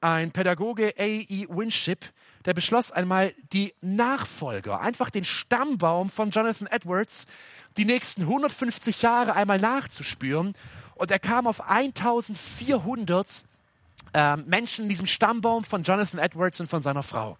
[0.00, 1.46] Ein Pädagoge, A.E.
[1.48, 2.12] Winship,
[2.44, 7.26] der beschloss einmal, die Nachfolger, einfach den Stammbaum von Jonathan Edwards,
[7.76, 10.54] die nächsten 150 Jahre einmal nachzuspüren.
[10.94, 13.44] Und er kam auf 1400
[14.12, 17.38] äh, Menschen in diesem Stammbaum von Jonathan Edwards und von seiner Frau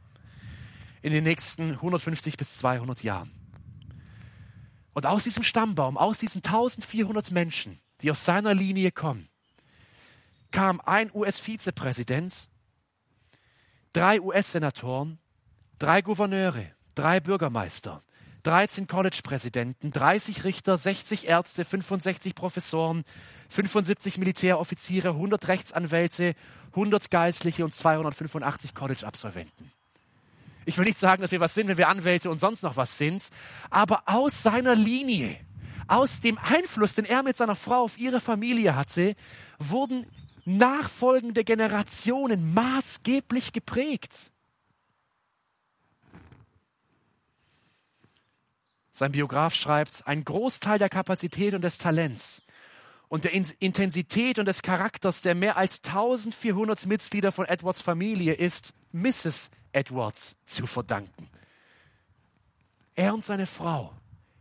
[1.03, 3.31] in den nächsten 150 bis 200 Jahren.
[4.95, 9.29] Und aus diesem Stammbaum, aus diesen 1400 Menschen, die aus seiner Linie kommen,
[10.51, 12.49] kam ein US-Vizepräsident,
[13.93, 15.19] drei US-Senatoren,
[15.79, 18.03] drei Gouverneure, drei Bürgermeister,
[18.43, 23.05] 13 College-Präsidenten, 30 Richter, 60 Ärzte, 65 Professoren,
[23.49, 26.35] 75 Militäroffiziere, 100 Rechtsanwälte,
[26.71, 29.73] 100 Geistliche und 285 College-Absolventen.
[30.65, 32.99] Ich will nicht sagen, dass wir was sind, wenn wir Anwälte und sonst noch was
[32.99, 33.29] sind,
[33.71, 35.37] aber aus seiner Linie,
[35.87, 39.15] aus dem Einfluss, den er mit seiner Frau auf ihre Familie hatte,
[39.59, 40.07] wurden
[40.45, 44.31] nachfolgende Generationen maßgeblich geprägt.
[48.99, 52.43] Sein Biograf schreibt, ein Großteil der Kapazität und des Talents
[53.07, 58.75] und der Intensität und des Charakters der mehr als 1400 Mitglieder von Edwards Familie ist
[58.91, 59.51] Mrs.
[59.71, 61.31] Edwards zu verdanken.
[62.97, 63.93] Er und seine Frau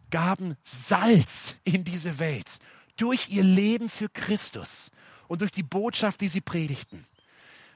[0.09, 2.57] gaben Salz in diese Welt
[2.95, 4.89] durch ihr Leben für Christus
[5.27, 7.05] und durch die Botschaft, die sie predigten.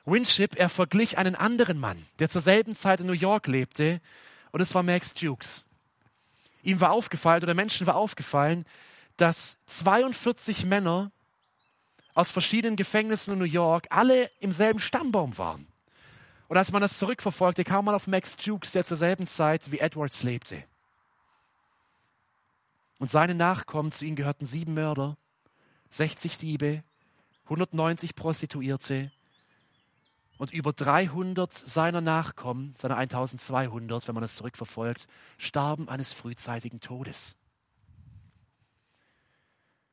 [0.06, 4.02] Winship, er verglich einen anderen Mann, der zur selben Zeit in New York lebte,
[4.50, 5.63] und es war Max Jukes.
[6.63, 8.65] Ihm war aufgefallen, oder Menschen war aufgefallen,
[9.17, 11.12] dass 42 Männer
[12.13, 15.67] aus verschiedenen Gefängnissen in New York alle im selben Stammbaum waren.
[16.47, 19.80] Und als man das zurückverfolgte, kam man auf Max Jukes, der zur selben Zeit wie
[19.80, 20.63] Edwards lebte.
[23.00, 25.17] Und seine Nachkommen, zu ihnen gehörten sieben Mörder,
[25.89, 26.84] 60 Diebe,
[27.45, 29.12] 190 Prostituierte
[30.41, 37.36] und über 300 seiner Nachkommen, seiner 1200, wenn man das zurückverfolgt, starben eines frühzeitigen Todes.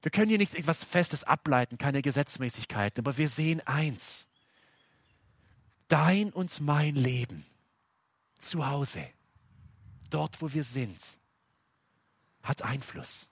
[0.01, 4.27] Wir können hier nicht etwas Festes ableiten, keine Gesetzmäßigkeiten, aber wir sehen eins.
[5.89, 7.45] Dein und mein Leben
[8.39, 9.05] zu Hause,
[10.09, 11.21] dort wo wir sind,
[12.43, 13.29] hat Einfluss.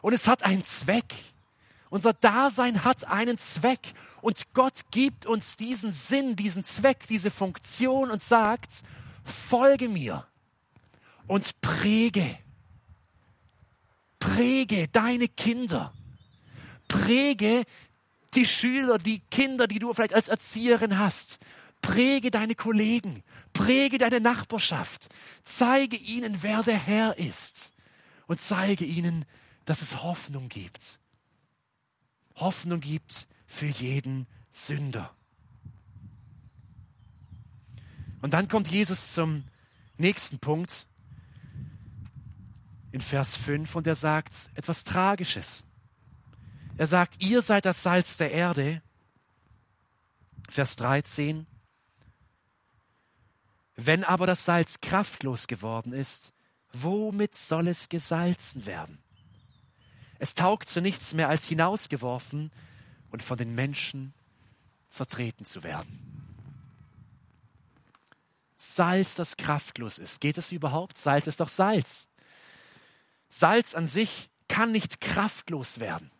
[0.00, 1.14] Und es hat einen Zweck.
[1.92, 3.92] Unser Dasein hat einen Zweck.
[4.22, 8.80] Und Gott gibt uns diesen Sinn, diesen Zweck, diese Funktion und sagt,
[9.24, 10.26] folge mir
[11.26, 12.38] und präge
[14.18, 15.92] Präge deine Kinder.
[16.88, 17.64] Präge
[18.32, 21.40] die Schüler, die Kinder, die du vielleicht als Erzieherin hast.
[21.82, 23.22] Präge deine Kollegen.
[23.52, 25.10] Präge deine Nachbarschaft.
[25.44, 27.74] Zeige ihnen, wer der Herr ist.
[28.28, 29.26] Und zeige ihnen,
[29.66, 31.01] dass es Hoffnung gibt.
[32.36, 35.14] Hoffnung gibt für jeden Sünder.
[38.20, 39.44] Und dann kommt Jesus zum
[39.98, 40.86] nächsten Punkt
[42.92, 45.64] in Vers 5 und er sagt etwas Tragisches.
[46.76, 48.82] Er sagt, ihr seid das Salz der Erde.
[50.48, 51.46] Vers 13.
[53.76, 56.32] Wenn aber das Salz kraftlos geworden ist,
[56.72, 59.02] womit soll es gesalzen werden?
[60.22, 62.52] Es taugt zu nichts mehr als hinausgeworfen
[63.10, 64.14] und von den Menschen
[64.88, 65.98] zertreten zu werden.
[68.56, 70.20] Salz, das kraftlos ist.
[70.20, 70.96] Geht es überhaupt?
[70.96, 72.06] Salz ist doch Salz.
[73.30, 76.12] Salz an sich kann nicht kraftlos werden.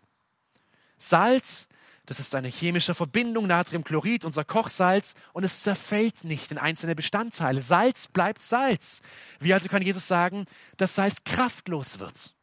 [0.99, 1.69] Salz,
[2.05, 7.63] das ist eine chemische Verbindung, Natriumchlorid, unser Kochsalz, und es zerfällt nicht in einzelne Bestandteile.
[7.63, 9.01] Salz bleibt Salz.
[9.39, 12.35] Wie also kann Jesus sagen, dass Salz kraftlos wird?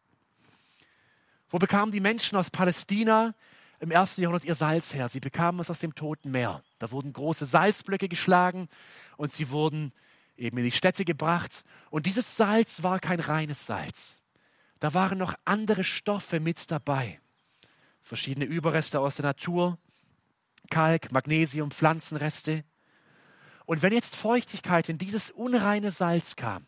[1.49, 3.33] Wo bekamen die Menschen aus Palästina
[3.79, 5.09] im ersten Jahrhundert ihr Salz her?
[5.09, 6.63] Sie bekamen es aus dem Toten Meer.
[6.77, 8.69] Da wurden große Salzblöcke geschlagen
[9.17, 9.91] und sie wurden
[10.37, 11.63] eben in die Städte gebracht.
[11.89, 14.19] Und dieses Salz war kein reines Salz.
[14.79, 17.19] Da waren noch andere Stoffe mit dabei.
[18.01, 19.77] Verschiedene Überreste aus der Natur,
[20.69, 22.63] Kalk, Magnesium, Pflanzenreste.
[23.65, 26.67] Und wenn jetzt Feuchtigkeit in dieses unreine Salz kam,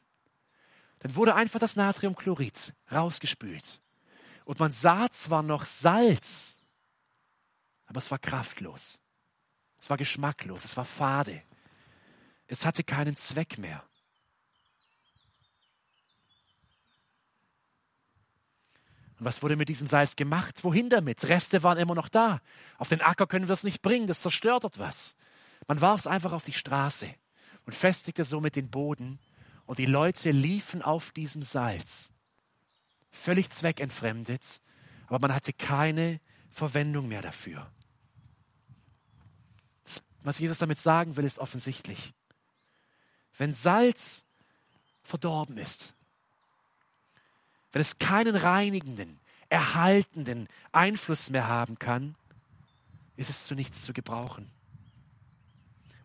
[1.00, 3.82] dann wurde einfach das Natriumchlorid rausgespült.
[4.46, 6.58] Und man sah zwar noch Salz,
[7.86, 9.00] aber es war kraftlos.
[9.78, 11.42] Es war geschmacklos, es war fade.
[12.48, 13.84] Es hatte keinen Zweck mehr.
[19.18, 20.64] Und was wurde mit diesem Salz gemacht?
[20.64, 21.28] Wohin damit?
[21.28, 22.42] Reste waren immer noch da.
[22.78, 25.16] Auf den Acker können wir es nicht bringen, das zerstört dort was.
[25.68, 27.08] Man warf es einfach auf die Straße
[27.66, 29.20] und festigte somit den Boden.
[29.66, 32.11] Und die Leute liefen auf diesem Salz.
[33.12, 34.62] Völlig zweckentfremdet,
[35.08, 36.20] aber man hatte keine
[36.50, 37.70] Verwendung mehr dafür.
[39.84, 42.14] Das, was Jesus damit sagen will, ist offensichtlich.
[43.38, 44.26] Wenn Salz
[45.04, 45.96] verdorben ist,
[47.72, 49.20] wenn es keinen reinigenden,
[49.50, 52.16] erhaltenden Einfluss mehr haben kann,
[53.16, 54.50] ist es zu nichts zu gebrauchen.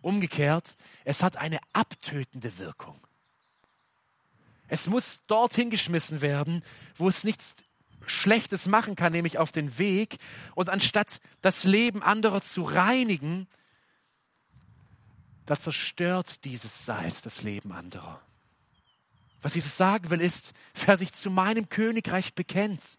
[0.00, 3.00] Umgekehrt, es hat eine abtötende Wirkung.
[4.68, 6.62] Es muss dorthin geschmissen werden,
[6.96, 7.56] wo es nichts
[8.06, 10.18] Schlechtes machen kann, nämlich auf den Weg.
[10.54, 13.48] Und anstatt das Leben anderer zu reinigen,
[15.44, 18.20] da zerstört dieses Salz das Leben anderer.
[19.42, 22.98] Was Jesus sagen will, ist, wer sich zu meinem Königreich bekennt,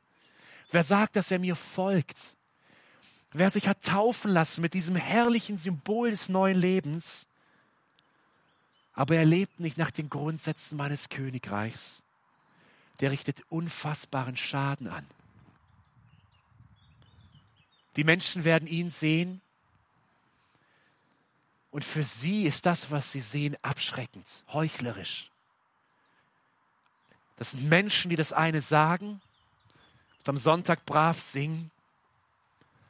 [0.71, 2.37] wer sagt, dass er mir folgt,
[3.33, 7.26] wer sich hat taufen lassen mit diesem herrlichen Symbol des neuen Lebens,
[8.97, 12.03] aber er lebt nicht nach den Grundsätzen meines Königreichs,
[12.99, 15.05] der richtet unfassbaren Schaden an.
[17.95, 19.39] Die Menschen werden ihn sehen
[21.69, 25.29] und für sie ist das, was sie sehen, abschreckend, heuchlerisch
[27.35, 29.21] Das sind Menschen, die das eine sagen
[30.17, 31.69] und am Sonntag brav singen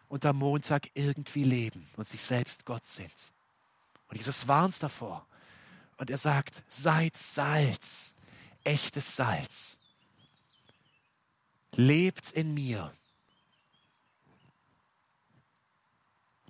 [0.08, 3.34] und am Montag irgendwie leben und sich selbst Gott sind.
[4.08, 5.28] Und Jesus warnt davor.
[5.98, 8.16] Und er sagt, seid Salz,
[8.64, 9.78] echtes Salz.
[11.74, 12.94] Lebt in mir.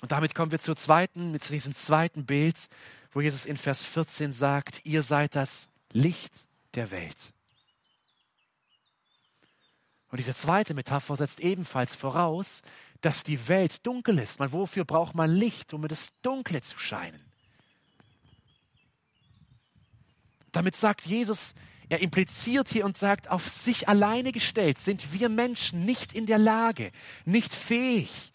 [0.02, 2.68] Und damit kommen wir zur zweiten, mit diesem zweiten Bild,
[3.12, 7.34] wo Jesus in Vers 14 sagt, ihr seid das Licht der Welt.
[10.10, 12.62] Und diese zweite Metapher setzt ebenfalls voraus,
[13.02, 14.40] dass die Welt dunkel ist.
[14.40, 17.27] Man, wofür braucht man Licht, um in das Dunkle zu scheinen?
[20.52, 21.56] Damit sagt Jesus,
[21.90, 26.38] er impliziert hier und sagt, auf sich alleine gestellt sind wir Menschen nicht in der
[26.38, 26.92] Lage,
[27.26, 28.34] nicht fähig,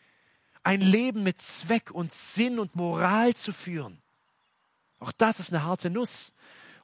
[0.62, 3.98] ein Leben mit Zweck und Sinn und Moral zu führen.
[5.00, 6.32] Auch das ist eine harte Nuss.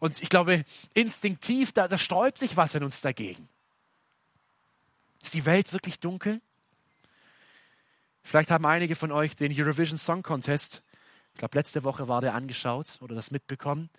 [0.01, 0.65] Und ich glaube,
[0.95, 3.49] instinktiv, da, da sträubt sich was in uns dagegen.
[5.23, 6.41] Ist die Welt wirklich dunkel?
[8.23, 10.83] Vielleicht haben einige von euch den Eurovision Song Contest,
[11.33, 13.91] ich glaube letzte Woche war der angeschaut oder das mitbekommen.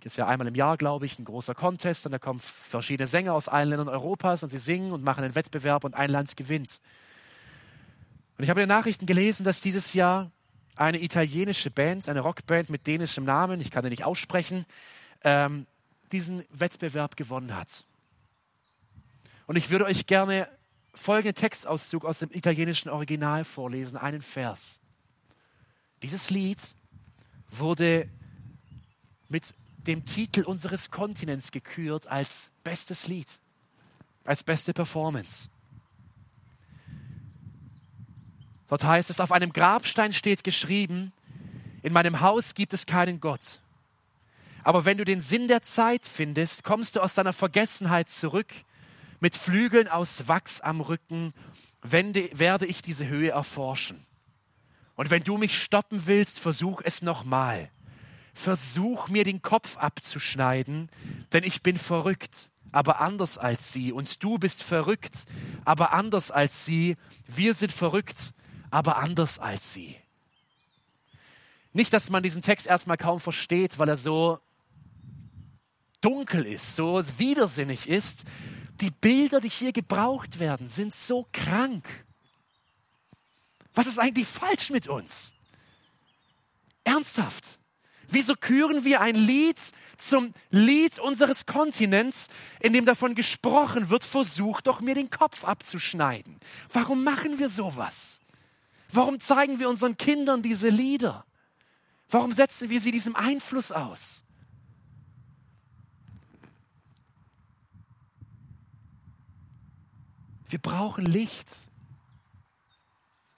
[0.00, 3.06] Das ist ja einmal im Jahr, glaube ich, ein großer Contest und da kommen verschiedene
[3.06, 6.36] Sänger aus allen Ländern Europas und sie singen und machen einen Wettbewerb und ein Land
[6.36, 6.80] gewinnt.
[8.36, 10.30] Und ich habe in den Nachrichten gelesen, dass dieses Jahr
[10.76, 14.66] eine italienische Band, eine Rockband mit dänischem Namen, ich kann den nicht aussprechen,
[15.24, 15.66] ähm,
[16.12, 17.84] diesen Wettbewerb gewonnen hat.
[19.46, 20.48] Und ich würde euch gerne
[20.94, 24.80] folgenden Textauszug aus dem italienischen Original vorlesen, einen Vers.
[26.02, 26.58] Dieses Lied
[27.50, 28.08] wurde
[29.28, 29.54] mit
[29.86, 33.40] dem Titel unseres Kontinents gekürt als bestes Lied,
[34.24, 35.48] als beste Performance.
[38.68, 41.12] Dort heißt es, auf einem Grabstein steht geschrieben,
[41.82, 43.60] in meinem Haus gibt es keinen Gott.
[44.64, 48.52] Aber wenn du den Sinn der Zeit findest, kommst du aus deiner Vergessenheit zurück
[49.20, 51.32] mit Flügeln aus Wachs am Rücken,
[51.82, 54.04] wende, werde ich diese Höhe erforschen.
[54.96, 57.70] Und wenn du mich stoppen willst, versuch es nochmal.
[58.36, 60.90] Versuch mir den Kopf abzuschneiden,
[61.32, 63.92] denn ich bin verrückt, aber anders als sie.
[63.92, 65.24] Und du bist verrückt,
[65.64, 66.96] aber anders als sie.
[67.26, 68.34] Wir sind verrückt,
[68.70, 69.96] aber anders als sie.
[71.72, 74.38] Nicht, dass man diesen Text erstmal kaum versteht, weil er so
[76.02, 78.24] dunkel ist, so widersinnig ist,
[78.82, 82.04] die Bilder, die hier gebraucht werden, sind so krank.
[83.72, 85.32] Was ist eigentlich falsch mit uns?
[86.84, 87.58] Ernsthaft.
[88.08, 89.58] Wieso küren wir ein Lied
[89.98, 92.28] zum Lied unseres Kontinents,
[92.60, 96.38] in dem davon gesprochen wird, versuch doch mir den Kopf abzuschneiden?
[96.72, 98.20] Warum machen wir sowas?
[98.92, 101.24] Warum zeigen wir unseren Kindern diese Lieder?
[102.08, 104.24] Warum setzen wir sie diesem Einfluss aus?
[110.48, 111.66] Wir brauchen Licht.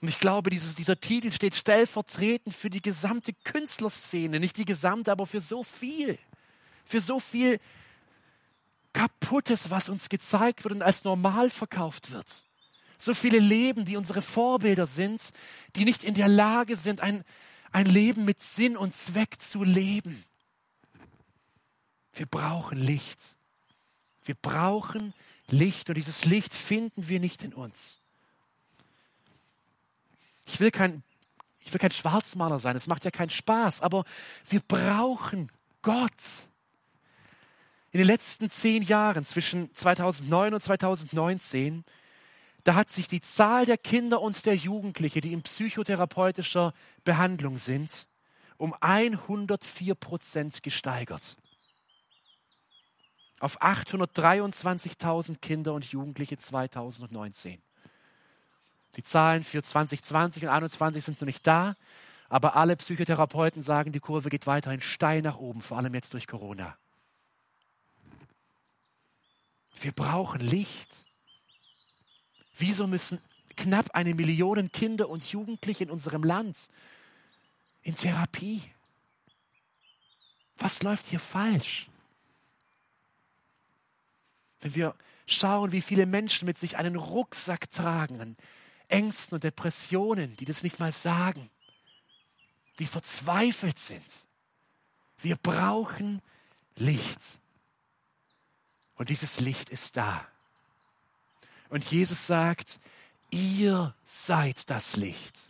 [0.01, 4.39] Und ich glaube, dieses, dieser Titel steht stellvertretend für die gesamte Künstlerszene.
[4.39, 6.17] Nicht die gesamte, aber für so viel.
[6.85, 7.59] Für so viel
[8.93, 12.45] Kaputtes, was uns gezeigt wird und als normal verkauft wird.
[12.97, 15.21] So viele Leben, die unsere Vorbilder sind,
[15.75, 17.23] die nicht in der Lage sind, ein,
[17.71, 20.23] ein Leben mit Sinn und Zweck zu leben.
[22.13, 23.35] Wir brauchen Licht.
[24.23, 25.13] Wir brauchen
[25.47, 27.98] Licht und dieses Licht finden wir nicht in uns.
[30.49, 31.03] Ich will kein,
[31.59, 34.03] ich will kein Schwarzmaler sein, es macht ja keinen Spaß, aber
[34.49, 36.47] wir brauchen Gott.
[37.91, 41.85] In den letzten zehn Jahren, zwischen 2009 und 2019,
[42.63, 48.07] da hat sich die Zahl der Kinder und der Jugendlichen, die in psychotherapeutischer Behandlung sind,
[48.57, 51.37] um 104 Prozent gesteigert
[53.39, 57.61] auf 823.000 Kinder und Jugendliche 2019.
[58.95, 61.75] Die Zahlen für 2020 und 2021 sind noch nicht da,
[62.27, 66.27] aber alle Psychotherapeuten sagen, die Kurve geht weiterhin steil nach oben, vor allem jetzt durch
[66.27, 66.77] Corona.
[69.79, 71.05] Wir brauchen Licht.
[72.57, 73.21] Wieso müssen
[73.55, 76.69] knapp eine Million Kinder und Jugendliche in unserem Land
[77.81, 78.61] in Therapie?
[80.57, 81.87] Was läuft hier falsch?
[84.59, 84.95] Wenn wir
[85.25, 88.35] schauen, wie viele Menschen mit sich einen Rucksack tragen
[88.89, 91.49] Ängsten und Depressionen, die das nicht mal sagen,
[92.79, 94.25] die verzweifelt sind.
[95.17, 96.21] Wir brauchen
[96.75, 97.39] Licht.
[98.95, 100.25] Und dieses Licht ist da.
[101.69, 102.79] Und Jesus sagt,
[103.29, 105.49] ihr seid das Licht.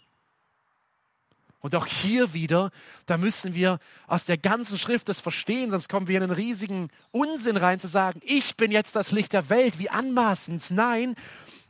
[1.62, 2.72] Und auch hier wieder,
[3.06, 6.90] da müssen wir aus der ganzen Schrift das verstehen, sonst kommen wir in einen riesigen
[7.12, 10.72] Unsinn rein zu sagen, ich bin jetzt das Licht der Welt, wie anmaßend.
[10.72, 11.16] Nein,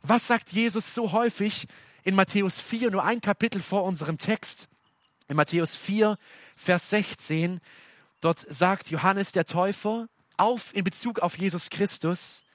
[0.02, 1.68] was sagt Jesus so häufig
[2.04, 4.68] in Matthäus 4, nur ein Kapitel vor unserem Text?
[5.28, 6.18] In Matthäus 4,
[6.56, 7.62] Vers 16,
[8.22, 12.46] dort sagt Johannes der Täufer auf, in Bezug auf Jesus Christus,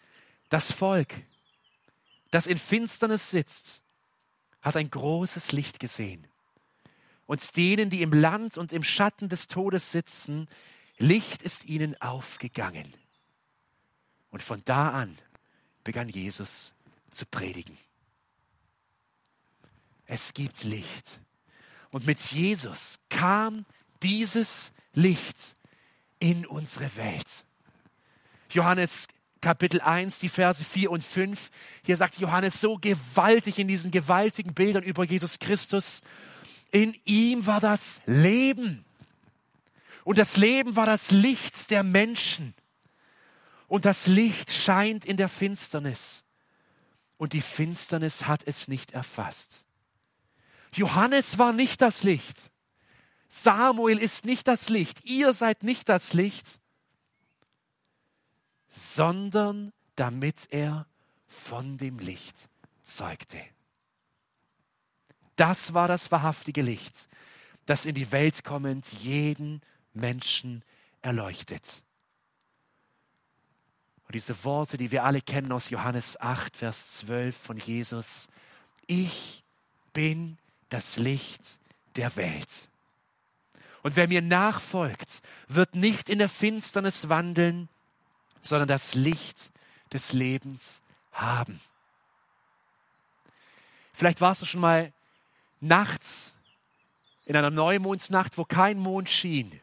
[0.48, 1.14] das Volk,
[2.30, 3.82] das in Finsternis sitzt,
[4.60, 6.26] hat ein großes Licht gesehen
[7.26, 10.48] und denen, die im Land und im Schatten des Todes sitzen,
[10.98, 12.92] Licht ist ihnen aufgegangen.
[14.30, 15.16] Und von da an
[15.82, 16.74] begann Jesus
[17.14, 17.76] zu predigen.
[20.06, 21.20] Es gibt Licht.
[21.90, 23.64] Und mit Jesus kam
[24.02, 25.56] dieses Licht
[26.18, 27.44] in unsere Welt.
[28.50, 29.06] Johannes
[29.40, 31.50] Kapitel 1, die Verse 4 und 5.
[31.84, 36.00] Hier sagt Johannes so gewaltig in diesen gewaltigen Bildern über Jesus Christus.
[36.70, 38.84] In ihm war das Leben.
[40.02, 42.54] Und das Leben war das Licht der Menschen.
[43.68, 46.23] Und das Licht scheint in der Finsternis.
[47.16, 49.66] Und die Finsternis hat es nicht erfasst.
[50.74, 52.50] Johannes war nicht das Licht.
[53.28, 55.04] Samuel ist nicht das Licht.
[55.04, 56.60] Ihr seid nicht das Licht,
[58.68, 60.86] sondern damit er
[61.26, 62.48] von dem Licht
[62.82, 63.40] zeugte.
[65.36, 67.08] Das war das wahrhaftige Licht,
[67.66, 69.60] das in die Welt kommend jeden
[69.92, 70.64] Menschen
[71.02, 71.83] erleuchtet.
[74.06, 78.28] Und diese Worte, die wir alle kennen aus Johannes 8, Vers 12 von Jesus,
[78.86, 79.42] ich
[79.92, 80.38] bin
[80.68, 81.58] das Licht
[81.96, 82.68] der Welt.
[83.82, 87.68] Und wer mir nachfolgt, wird nicht in der Finsternis wandeln,
[88.40, 89.52] sondern das Licht
[89.92, 90.82] des Lebens
[91.12, 91.60] haben.
[93.92, 94.92] Vielleicht warst du schon mal
[95.60, 96.34] nachts,
[97.26, 99.60] in einer Neumondsnacht, wo kein Mond schien,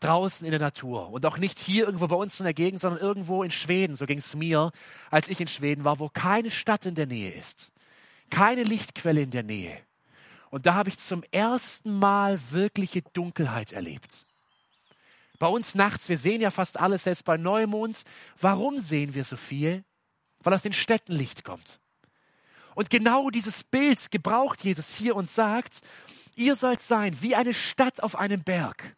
[0.00, 3.00] draußen in der Natur und auch nicht hier irgendwo bei uns in der Gegend, sondern
[3.00, 4.70] irgendwo in Schweden, so ging es mir,
[5.10, 7.72] als ich in Schweden war, wo keine Stadt in der Nähe ist,
[8.30, 9.76] keine Lichtquelle in der Nähe.
[10.50, 14.26] Und da habe ich zum ersten Mal wirkliche Dunkelheit erlebt.
[15.38, 18.04] Bei uns nachts, wir sehen ja fast alles, selbst bei Neumonds.
[18.40, 19.84] Warum sehen wir so viel?
[20.40, 21.80] Weil aus den Städten Licht kommt.
[22.74, 25.80] Und genau dieses Bild gebraucht Jesus hier und sagt,
[26.36, 28.94] ihr sollt sein wie eine Stadt auf einem Berg.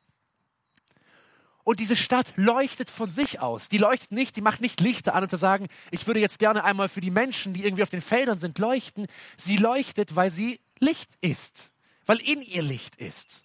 [1.69, 3.69] Und diese Stadt leuchtet von sich aus.
[3.69, 6.65] Die leuchtet nicht, die macht nicht Lichter an, um zu sagen, ich würde jetzt gerne
[6.65, 9.07] einmal für die Menschen, die irgendwie auf den Feldern sind, leuchten.
[9.37, 11.75] Sie leuchtet, weil sie Licht ist,
[12.07, 13.45] weil in ihr Licht ist.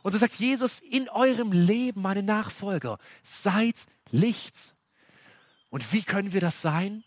[0.00, 3.76] Und so sagt Jesus, in eurem Leben, meine Nachfolger, seid
[4.10, 4.74] Licht.
[5.68, 7.04] Und wie können wir das sein?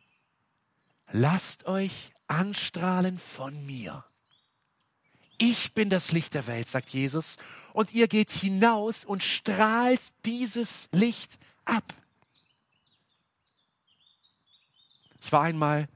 [1.11, 4.05] Lasst euch anstrahlen von mir.
[5.45, 7.35] Ich bin das Licht der Welt, sagt Jesus,
[7.73, 11.83] und ihr geht hinaus und strahlt dieses Licht ab.
[15.21, 15.89] Ich war einmal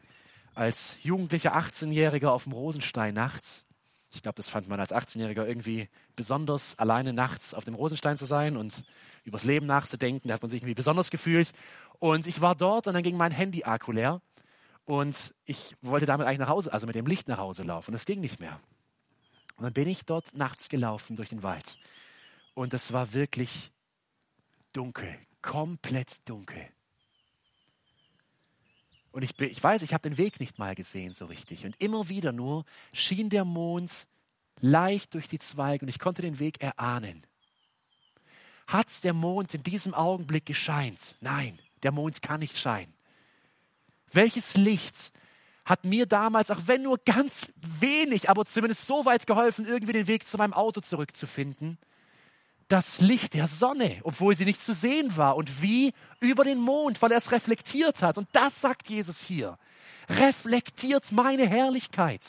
[0.54, 3.64] als jugendlicher 18-Jähriger auf dem Rosenstein nachts.
[4.12, 5.88] Ich glaube, das fand man als 18-Jähriger irgendwie
[6.18, 8.84] besonders, alleine nachts auf dem Rosenstein zu sein und
[9.24, 10.28] übers Leben nachzudenken.
[10.28, 11.54] Da hat man sich irgendwie besonders gefühlt.
[12.00, 14.22] Und ich war dort und dann ging mein Handy-Akku leer.
[14.84, 17.94] Und ich wollte damit eigentlich nach Hause, also mit dem Licht nach Hause laufen.
[17.94, 18.60] Das ging nicht mehr.
[19.58, 21.80] Und dann bin ich dort nachts gelaufen durch den Wald.
[22.54, 23.72] Und es war wirklich
[24.72, 26.70] dunkel, komplett dunkel.
[29.12, 31.66] Und ich, ich weiß, ich habe den Weg nicht mal gesehen so richtig.
[31.66, 34.08] Und immer wieder nur schien der Mond
[34.60, 37.26] leicht durch die Zweige und ich konnte den Weg erahnen.
[38.68, 41.16] Hat der Mond in diesem Augenblick gescheint?
[41.22, 42.94] Nein, der Mond kann nicht scheinen.
[44.12, 45.14] Welches Licht
[45.68, 47.52] hat mir damals, auch wenn nur ganz
[47.82, 51.78] wenig, aber zumindest so weit geholfen, irgendwie den Weg zu meinem Auto zurückzufinden?
[52.70, 55.36] Das Licht der Sonne, obwohl sie nicht zu sehen war.
[55.36, 55.94] Und wie?
[56.22, 58.18] Über den Mond, weil er es reflektiert hat.
[58.18, 59.58] Und das sagt Jesus hier.
[60.10, 62.22] Reflektiert meine Herrlichkeit.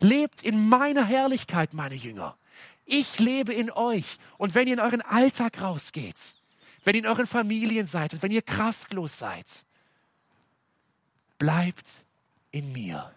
[0.00, 2.36] Lebt in meiner Herrlichkeit, meine Jünger.
[2.86, 4.18] Ich lebe in euch.
[4.36, 6.34] Und wenn ihr in euren Alltag rausgeht,
[6.82, 9.46] wenn ihr in euren Familien seid und wenn ihr kraftlos seid,
[11.38, 12.04] bleibt
[12.50, 13.14] in mir.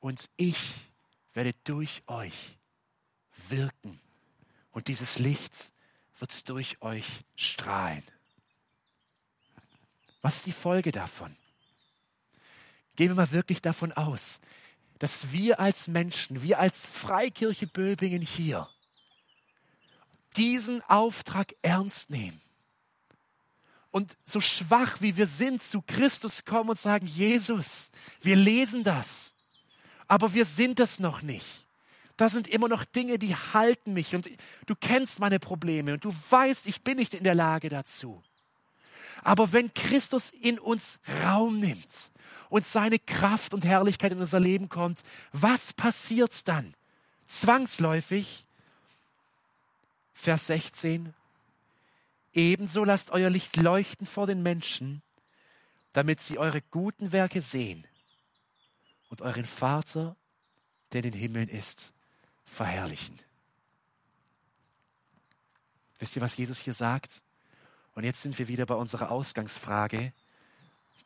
[0.00, 0.74] Und ich
[1.32, 2.58] werde durch euch
[3.48, 4.00] wirken.
[4.70, 5.72] Und dieses Licht
[6.18, 8.02] wird durch euch strahlen.
[10.22, 11.36] Was ist die Folge davon?
[12.96, 14.40] Gehen wir mal wirklich davon aus,
[14.98, 18.68] dass wir als Menschen, wir als Freikirche Böbingen hier,
[20.36, 22.40] diesen Auftrag ernst nehmen
[23.96, 27.90] und so schwach wie wir sind zu Christus kommen und sagen, Jesus,
[28.20, 29.32] wir lesen das.
[30.06, 31.66] Aber wir sind es noch nicht.
[32.18, 34.28] Da sind immer noch Dinge, die halten mich und
[34.66, 38.22] du kennst meine Probleme und du weißt, ich bin nicht in der Lage dazu.
[39.24, 42.10] Aber wenn Christus in uns Raum nimmt
[42.50, 45.00] und seine Kraft und Herrlichkeit in unser Leben kommt,
[45.32, 46.74] was passiert dann?
[47.28, 48.44] Zwangsläufig,
[50.12, 51.14] Vers 16,
[52.36, 55.02] ebenso lasst euer Licht leuchten vor den Menschen,
[55.92, 57.86] damit sie eure guten Werke sehen
[59.08, 60.16] und euren Vater,
[60.92, 61.92] der in den Himmeln ist,
[62.44, 63.18] verherrlichen.
[65.98, 67.22] Wisst ihr, was Jesus hier sagt?
[67.94, 70.12] Und jetzt sind wir wieder bei unserer Ausgangsfrage.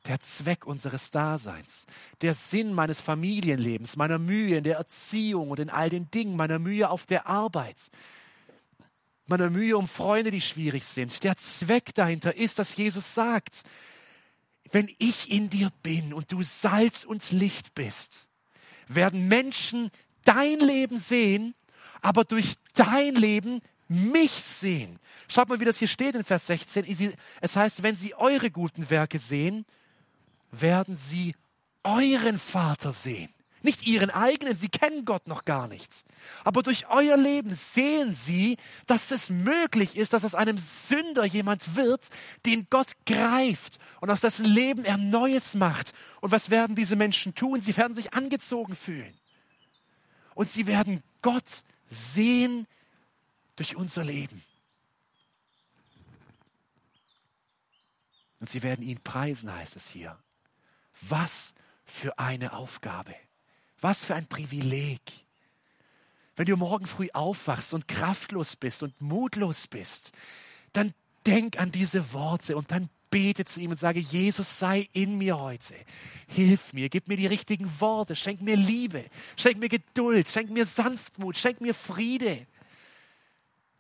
[0.06, 1.86] Der Zweck unseres Daseins,
[2.22, 6.58] der Sinn meines Familienlebens, meiner Mühe in der Erziehung und in all den Dingen, meiner
[6.58, 7.90] Mühe auf der Arbeit,
[9.30, 11.24] meiner Mühe um Freunde, die schwierig sind.
[11.24, 13.62] Der Zweck dahinter ist, dass Jesus sagt,
[14.72, 18.28] wenn ich in dir bin und du Salz und Licht bist,
[18.88, 19.90] werden Menschen
[20.24, 21.54] dein Leben sehen,
[22.02, 24.98] aber durch dein Leben mich sehen.
[25.28, 27.14] Schaut mal, wie das hier steht in Vers 16.
[27.40, 29.64] Es heißt, wenn sie eure guten Werke sehen,
[30.52, 31.34] werden sie
[31.82, 33.32] euren Vater sehen.
[33.62, 36.04] Nicht ihren eigenen, sie kennen Gott noch gar nicht.
[36.44, 38.56] Aber durch euer Leben sehen sie,
[38.86, 42.08] dass es möglich ist, dass aus einem Sünder jemand wird,
[42.46, 45.92] den Gott greift und aus dessen Leben er Neues macht.
[46.22, 47.60] Und was werden diese Menschen tun?
[47.60, 49.14] Sie werden sich angezogen fühlen.
[50.34, 52.66] Und sie werden Gott sehen
[53.56, 54.42] durch unser Leben.
[58.38, 60.18] Und sie werden ihn preisen, heißt es hier.
[61.02, 61.52] Was
[61.84, 63.14] für eine Aufgabe.
[63.80, 65.00] Was für ein Privileg.
[66.36, 70.12] Wenn du morgen früh aufwachst und kraftlos bist und mutlos bist,
[70.72, 70.94] dann
[71.26, 75.38] denk an diese Worte und dann bete zu ihm und sage, Jesus sei in mir
[75.38, 75.74] heute.
[76.28, 79.04] Hilf mir, gib mir die richtigen Worte, schenk mir Liebe,
[79.36, 82.46] schenk mir Geduld, schenk mir Sanftmut, schenk mir Friede.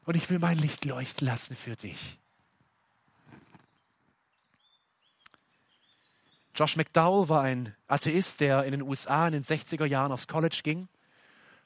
[0.04, 2.19] Und ich will mein Licht leuchten lassen für dich.
[6.60, 10.60] Josh McDowell war ein Atheist, der in den USA in den 60er Jahren aufs College
[10.62, 10.88] ging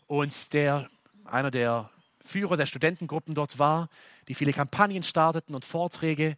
[0.06, 0.88] und der
[1.24, 1.90] einer der
[2.20, 3.88] Führer der Studentengruppen dort war,
[4.28, 6.36] die viele Kampagnen starteten und Vorträge,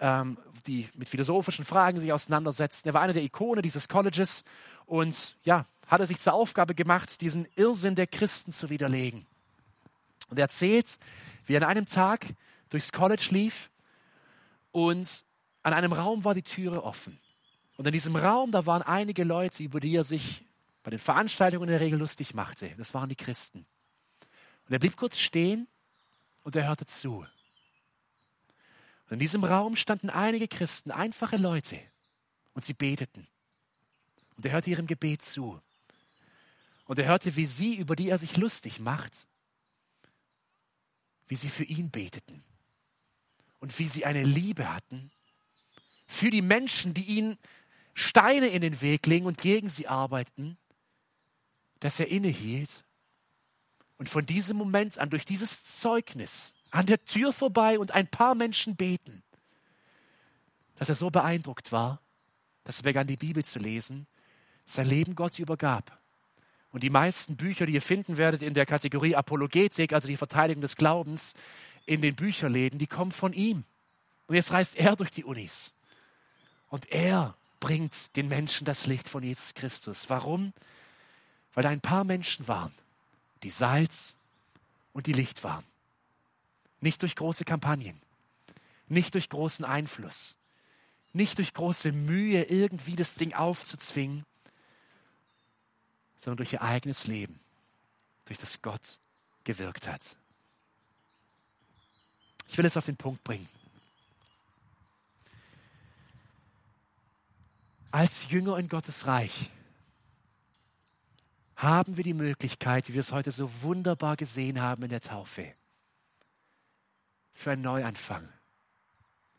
[0.00, 2.88] ähm, die mit philosophischen Fragen sich auseinandersetzten.
[2.88, 4.42] Er war einer der Ikone dieses Colleges
[4.86, 9.26] und ja, hat er sich zur Aufgabe gemacht, diesen Irrsinn der Christen zu widerlegen.
[10.30, 10.98] Und er erzählt,
[11.44, 12.24] wie er an einem Tag
[12.70, 13.68] durchs College lief
[14.72, 15.26] und
[15.62, 17.20] an einem Raum war die Türe offen.
[17.78, 20.44] Und in diesem Raum, da waren einige Leute, über die er sich
[20.82, 22.74] bei den Veranstaltungen in der Regel lustig machte.
[22.76, 23.66] Das waren die Christen.
[24.66, 25.68] Und er blieb kurz stehen
[26.42, 27.18] und er hörte zu.
[29.04, 31.78] Und in diesem Raum standen einige Christen, einfache Leute,
[32.52, 33.28] und sie beteten.
[34.36, 35.62] Und er hörte ihrem Gebet zu.
[36.84, 39.28] Und er hörte, wie sie, über die er sich lustig macht,
[41.28, 42.42] wie sie für ihn beteten.
[43.60, 45.12] Und wie sie eine Liebe hatten
[46.08, 47.38] für die Menschen, die ihn
[47.98, 50.56] Steine in den Weg legen und gegen sie arbeiten,
[51.80, 52.84] dass er innehielt
[53.96, 58.36] und von diesem Moment an durch dieses Zeugnis an der Tür vorbei und ein paar
[58.36, 59.24] Menschen beten,
[60.76, 62.00] dass er so beeindruckt war,
[62.62, 64.06] dass er begann die Bibel zu lesen,
[64.64, 65.98] sein Leben Gott übergab.
[66.70, 70.60] Und die meisten Bücher, die ihr finden werdet in der Kategorie Apologetik, also die Verteidigung
[70.60, 71.34] des Glaubens,
[71.84, 73.64] in den Bücherläden, die kommen von ihm.
[74.28, 75.72] Und jetzt reist er durch die Unis.
[76.68, 80.08] Und er bringt den Menschen das Licht von Jesus Christus.
[80.08, 80.52] Warum?
[81.54, 82.72] Weil da ein paar Menschen waren,
[83.42, 84.16] die Salz
[84.92, 85.64] und die Licht waren.
[86.80, 88.00] Nicht durch große Kampagnen,
[88.86, 90.36] nicht durch großen Einfluss,
[91.12, 94.24] nicht durch große Mühe, irgendwie das Ding aufzuzwingen,
[96.16, 97.40] sondern durch ihr eigenes Leben,
[98.26, 98.98] durch das Gott
[99.44, 100.16] gewirkt hat.
[102.48, 103.48] Ich will es auf den Punkt bringen.
[107.90, 109.50] Als Jünger in Gottes Reich
[111.56, 115.54] haben wir die Möglichkeit, wie wir es heute so wunderbar gesehen haben in der Taufe,
[117.32, 118.28] für einen Neuanfang.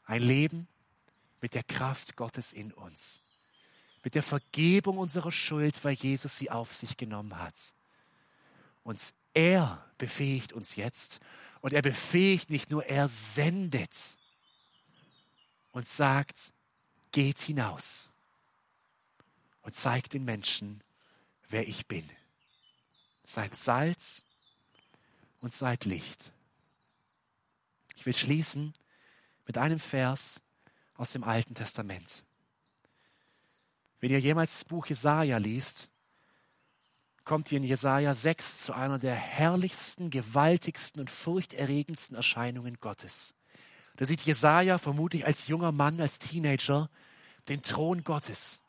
[0.04, 0.68] Ein Leben
[1.40, 3.22] mit der Kraft Gottes in uns.
[4.04, 7.76] Mit der Vergebung unserer Schuld, weil Jesus sie auf sich genommen hat.
[8.84, 9.00] Und
[9.34, 11.20] er befähigt uns jetzt.
[11.62, 14.18] Und er befähigt nicht nur, er sendet
[15.72, 16.52] und sagt,
[17.12, 18.09] geht hinaus
[19.62, 20.84] und zeigt den Menschen,
[21.48, 22.08] wer ich bin.
[23.24, 24.24] Seid Salz
[25.42, 26.32] und seid Licht.
[27.96, 28.74] Ich will schließen
[29.46, 30.42] mit einem Vers
[30.96, 32.24] aus dem Alten Testament.
[34.00, 35.90] Wenn ihr jemals das Buch Jesaja liest,
[37.26, 43.36] kommt hier in Jesaja 6 zu einer der herrlichsten, gewaltigsten und furchterregendsten Erscheinungen Gottes.
[43.98, 46.90] Da sieht Jesaja vermutlich als junger Mann, als Teenager
[47.50, 48.60] den Thron Gottes.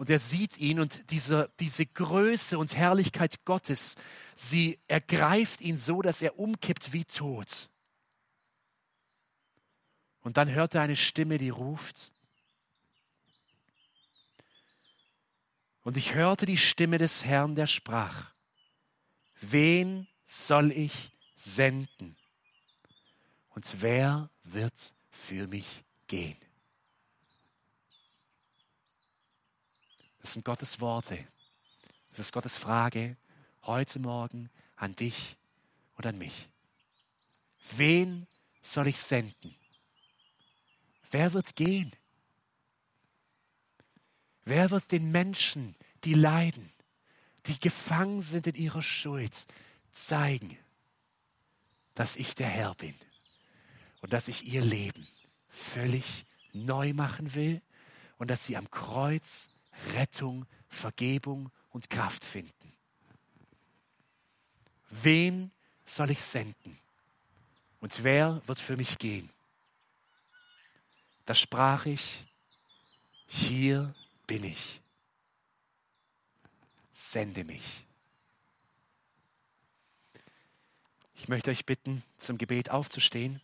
[0.00, 3.96] Und er sieht ihn und diese, diese Größe und Herrlichkeit Gottes,
[4.34, 7.68] sie ergreift ihn so, dass er umkippt wie tot.
[10.22, 12.12] Und dann hört er eine Stimme, die ruft.
[15.82, 18.32] Und ich hörte die Stimme des Herrn, der sprach,
[19.42, 22.16] wen soll ich senden?
[23.50, 26.38] Und wer wird für mich gehen?
[30.20, 31.18] Das sind Gottes Worte.
[32.10, 33.16] Das ist Gottes Frage
[33.62, 35.36] heute Morgen an dich
[35.96, 36.48] und an mich.
[37.72, 38.26] Wen
[38.60, 39.54] soll ich senden?
[41.10, 41.92] Wer wird gehen?
[44.44, 46.72] Wer wird den Menschen, die leiden,
[47.46, 49.46] die gefangen sind in ihrer Schuld,
[49.92, 50.56] zeigen,
[51.94, 52.94] dass ich der Herr bin
[54.00, 55.06] und dass ich ihr Leben
[55.50, 57.60] völlig neu machen will
[58.18, 59.48] und dass sie am Kreuz
[59.94, 62.72] Rettung, Vergebung und Kraft finden.
[64.90, 65.50] Wen
[65.84, 66.78] soll ich senden?
[67.80, 69.30] Und wer wird für mich gehen?
[71.24, 72.24] Da sprach ich,
[73.26, 73.94] hier
[74.26, 74.80] bin ich.
[76.92, 77.86] Sende mich.
[81.14, 83.40] Ich möchte euch bitten, zum Gebet aufzustehen.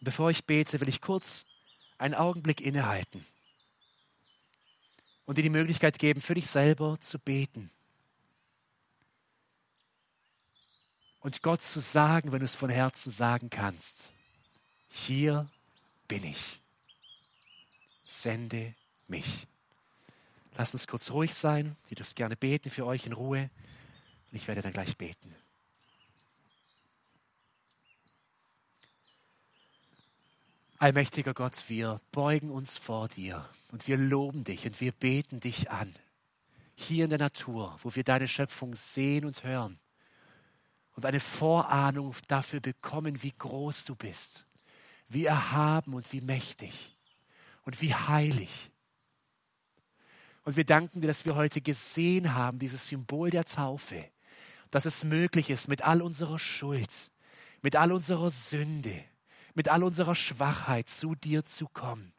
[0.00, 1.46] Bevor ich bete, will ich kurz
[1.98, 3.24] einen Augenblick innehalten
[5.26, 7.70] und dir die Möglichkeit geben, für dich selber zu beten.
[11.20, 14.12] Und Gott zu sagen, wenn du es von Herzen sagen kannst,
[14.88, 15.50] hier
[16.06, 16.60] bin ich.
[18.04, 18.74] Sende
[19.08, 19.46] mich.
[20.56, 21.76] Lass uns kurz ruhig sein.
[21.90, 23.50] Ihr dürft gerne beten für euch in Ruhe.
[24.30, 25.34] Und ich werde dann gleich beten.
[30.80, 35.72] Allmächtiger Gott, wir beugen uns vor dir und wir loben dich und wir beten dich
[35.72, 35.92] an.
[36.76, 39.80] Hier in der Natur, wo wir deine Schöpfung sehen und hören
[40.94, 44.46] und eine Vorahnung dafür bekommen, wie groß du bist,
[45.08, 46.94] wie erhaben und wie mächtig
[47.64, 48.70] und wie heilig.
[50.44, 54.08] Und wir danken dir, dass wir heute gesehen haben, dieses Symbol der Taufe,
[54.70, 57.10] dass es möglich ist, mit all unserer Schuld,
[57.62, 59.04] mit all unserer Sünde,
[59.58, 62.14] mit all unserer Schwachheit zu dir zu kommen.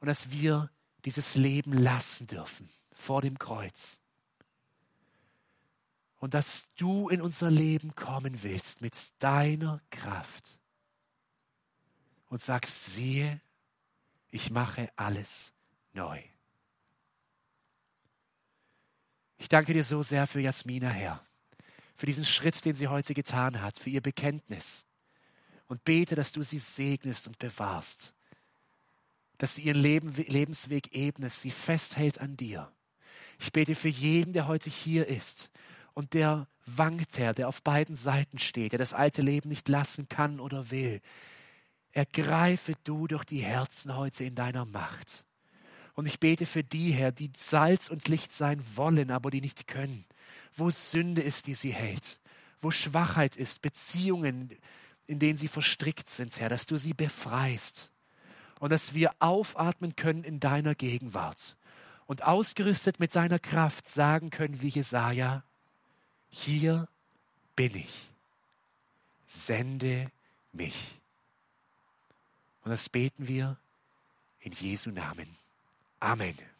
[0.00, 0.72] Und dass wir
[1.04, 4.00] dieses Leben lassen dürfen vor dem Kreuz.
[6.16, 10.58] Und dass du in unser Leben kommen willst mit deiner Kraft.
[12.28, 13.40] Und sagst, siehe,
[14.30, 15.52] ich mache alles
[15.92, 16.20] neu.
[19.36, 21.22] Ich danke dir so sehr für Jasmina, Herr,
[21.94, 24.86] für diesen Schritt, den sie heute getan hat, für ihr Bekenntnis
[25.72, 28.12] und bete, dass du sie segnest und bewahrst,
[29.38, 32.70] dass sie ihren Leben, Lebensweg ebnest, sie festhält an dir.
[33.40, 35.50] Ich bete für jeden, der heute hier ist
[35.94, 40.10] und der wankt, Herr, der auf beiden Seiten steht, der das alte Leben nicht lassen
[40.10, 41.00] kann oder will.
[41.92, 45.24] Ergreife du durch die Herzen heute in deiner Macht.
[45.94, 49.68] Und ich bete für die, Herr, die Salz und Licht sein wollen, aber die nicht
[49.68, 50.04] können.
[50.54, 52.20] Wo Sünde ist, die sie hält.
[52.60, 54.50] Wo Schwachheit ist, Beziehungen,
[55.06, 57.90] in denen sie verstrickt sind, Herr, dass du sie befreist
[58.60, 61.56] und dass wir aufatmen können in deiner Gegenwart
[62.06, 65.42] und ausgerüstet mit deiner Kraft sagen können wie Jesaja,
[66.30, 66.88] hier
[67.56, 68.08] bin ich,
[69.26, 70.10] sende
[70.52, 71.00] mich.
[72.64, 73.56] Und das beten wir
[74.40, 75.36] in Jesu Namen.
[76.00, 76.51] Amen.